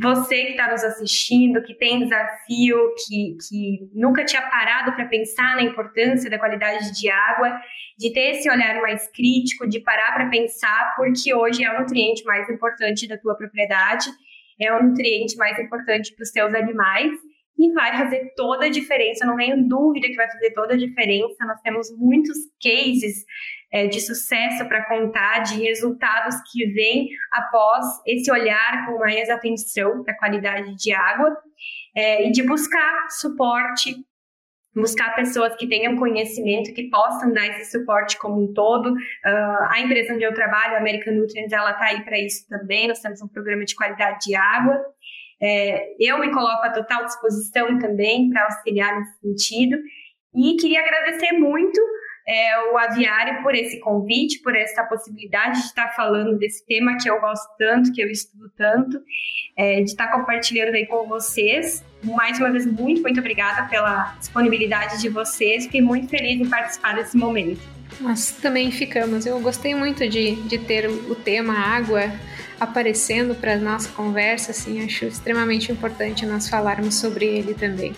você 0.00 0.44
que 0.44 0.50
está 0.52 0.70
nos 0.70 0.82
assistindo, 0.82 1.62
que 1.62 1.74
tem 1.74 1.98
desafio, 1.98 2.78
que, 3.04 3.36
que 3.46 3.90
nunca 3.92 4.24
tinha 4.24 4.40
parado 4.42 4.92
para 4.92 5.06
pensar 5.06 5.56
na 5.56 5.62
importância 5.62 6.30
da 6.30 6.38
qualidade 6.38 6.98
de 6.98 7.10
água, 7.10 7.60
de 7.98 8.12
ter 8.12 8.30
esse 8.30 8.50
olhar 8.50 8.80
mais 8.80 9.10
crítico, 9.10 9.68
de 9.68 9.80
parar 9.80 10.14
para 10.14 10.30
pensar, 10.30 10.94
porque 10.96 11.34
hoje 11.34 11.62
é 11.62 11.74
o 11.74 11.80
nutriente 11.80 12.24
mais 12.24 12.48
importante 12.48 13.06
da 13.06 13.18
tua 13.18 13.36
propriedade, 13.36 14.06
é 14.58 14.72
o 14.72 14.82
nutriente 14.82 15.36
mais 15.36 15.58
importante 15.58 16.14
para 16.14 16.22
os 16.22 16.30
teus 16.30 16.54
animais 16.54 17.12
e 17.58 17.70
vai 17.72 17.96
fazer 17.98 18.32
toda 18.34 18.66
a 18.66 18.70
diferença, 18.70 19.26
não 19.26 19.36
tenho 19.36 19.68
dúvida 19.68 20.08
que 20.08 20.16
vai 20.16 20.30
fazer 20.30 20.52
toda 20.52 20.72
a 20.72 20.78
diferença. 20.78 21.44
Nós 21.44 21.60
temos 21.60 21.88
muitos 21.98 22.36
cases 22.62 23.24
é, 23.72 23.86
de 23.86 24.00
sucesso 24.00 24.66
para 24.68 24.84
contar, 24.84 25.40
de 25.40 25.62
resultados 25.62 26.36
que 26.52 26.66
vêm 26.66 27.08
após 27.32 27.86
esse 28.06 28.30
olhar 28.30 28.86
com 28.86 28.98
mais 28.98 29.30
atenção 29.30 30.04
para 30.04 30.12
a 30.12 30.18
qualidade 30.18 30.76
de 30.76 30.92
água 30.92 31.34
é, 31.96 32.28
e 32.28 32.30
de 32.30 32.42
buscar 32.42 33.08
suporte, 33.10 33.96
buscar 34.74 35.14
pessoas 35.14 35.54
que 35.56 35.66
tenham 35.66 35.96
conhecimento, 35.96 36.74
que 36.74 36.90
possam 36.90 37.32
dar 37.32 37.46
esse 37.46 37.70
suporte 37.70 38.18
como 38.18 38.42
um 38.42 38.52
todo. 38.52 38.92
Uh, 38.92 39.64
a 39.70 39.80
empresa 39.80 40.14
onde 40.14 40.24
eu 40.24 40.32
trabalho, 40.32 40.74
a 40.74 40.78
American 40.78 41.14
Nutrients, 41.14 41.52
ela 41.52 41.72
está 41.72 41.86
aí 41.86 42.02
para 42.02 42.18
isso 42.18 42.46
também. 42.48 42.88
Nós 42.88 43.00
temos 43.00 43.20
um 43.20 43.28
programa 43.28 43.64
de 43.64 43.74
qualidade 43.74 44.26
de 44.26 44.34
água. 44.34 44.80
É, 45.40 45.94
eu 45.98 46.18
me 46.18 46.30
coloco 46.30 46.64
à 46.64 46.70
total 46.70 47.04
disposição 47.04 47.78
também 47.78 48.30
para 48.30 48.44
auxiliar 48.44 48.98
nesse 48.98 49.20
sentido. 49.20 49.76
E 50.34 50.56
queria 50.56 50.80
agradecer 50.80 51.32
muito 51.32 51.78
é, 52.26 52.72
o 52.72 52.78
Aviário 52.78 53.42
por 53.42 53.54
esse 53.54 53.80
convite, 53.80 54.40
por 54.40 54.54
essa 54.54 54.84
possibilidade 54.84 55.60
de 55.60 55.66
estar 55.66 55.88
falando 55.94 56.38
desse 56.38 56.64
tema 56.66 56.96
que 56.96 57.08
eu 57.08 57.20
gosto 57.20 57.48
tanto, 57.58 57.92
que 57.92 58.02
eu 58.02 58.10
estudo 58.10 58.50
tanto, 58.56 59.00
é, 59.56 59.76
de 59.76 59.90
estar 59.90 60.08
compartilhando 60.08 60.74
aí 60.74 60.86
com 60.86 61.06
vocês. 61.06 61.84
Mais 62.02 62.38
uma 62.38 62.50
vez, 62.50 62.66
muito, 62.66 63.02
muito 63.02 63.20
obrigada 63.20 63.68
pela 63.68 64.14
disponibilidade 64.18 65.00
de 65.00 65.08
vocês. 65.08 65.64
Fiquei 65.64 65.80
muito 65.80 66.08
feliz 66.08 66.40
em 66.40 66.48
participar 66.48 66.94
desse 66.94 67.16
momento. 67.16 67.60
Nós 68.00 68.32
também 68.32 68.70
ficamos. 68.70 69.26
Eu 69.26 69.38
gostei 69.40 69.74
muito 69.74 70.08
de, 70.08 70.36
de 70.42 70.58
ter 70.58 70.88
o 70.88 71.14
tema 71.14 71.54
água 71.54 72.10
aparecendo 72.58 73.34
para 73.34 73.54
a 73.54 73.56
nossa 73.56 73.88
conversa, 73.90 74.52
assim, 74.52 74.84
acho 74.84 75.04
extremamente 75.04 75.72
importante 75.72 76.24
nós 76.24 76.48
falarmos 76.48 76.94
sobre 76.94 77.26
ele 77.26 77.54
também. 77.54 77.92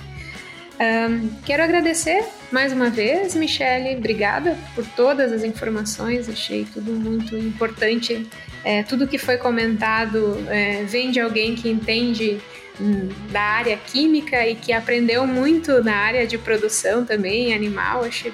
Um, 0.80 1.28
quero 1.44 1.62
agradecer 1.62 2.24
mais 2.50 2.72
uma 2.72 2.90
vez, 2.90 3.34
Michele, 3.36 3.96
obrigada 3.96 4.58
por 4.74 4.84
todas 4.84 5.32
as 5.32 5.44
informações, 5.44 6.28
achei 6.28 6.66
tudo 6.72 6.92
muito 6.92 7.36
importante. 7.36 8.28
É, 8.64 8.82
tudo 8.82 9.06
que 9.06 9.18
foi 9.18 9.36
comentado 9.36 10.44
é, 10.48 10.84
vem 10.84 11.10
de 11.10 11.20
alguém 11.20 11.54
que 11.54 11.68
entende 11.68 12.40
hum, 12.80 13.08
da 13.30 13.40
área 13.40 13.76
química 13.76 14.46
e 14.46 14.54
que 14.54 14.72
aprendeu 14.72 15.26
muito 15.26 15.82
na 15.82 15.94
área 15.94 16.26
de 16.26 16.38
produção 16.38 17.04
também, 17.04 17.54
animal. 17.54 18.04
Acho 18.04 18.32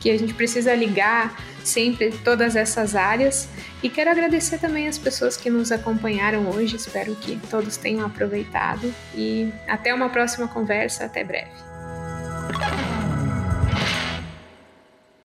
que 0.00 0.10
a 0.10 0.18
gente 0.18 0.34
precisa 0.34 0.74
ligar 0.74 1.36
sempre 1.64 2.10
todas 2.24 2.56
essas 2.56 2.94
áreas. 2.94 3.48
E 3.82 3.88
quero 3.88 4.10
agradecer 4.10 4.58
também 4.58 4.88
as 4.88 4.98
pessoas 4.98 5.36
que 5.36 5.50
nos 5.50 5.72
acompanharam 5.72 6.48
hoje. 6.50 6.76
Espero 6.76 7.14
que 7.16 7.38
todos 7.50 7.76
tenham 7.76 8.04
aproveitado. 8.04 8.92
E 9.14 9.52
até 9.66 9.92
uma 9.92 10.08
próxima 10.08 10.48
conversa. 10.48 11.04
Até 11.04 11.24
breve. 11.24 11.71
Thank 12.48 12.86
you. 12.86 12.91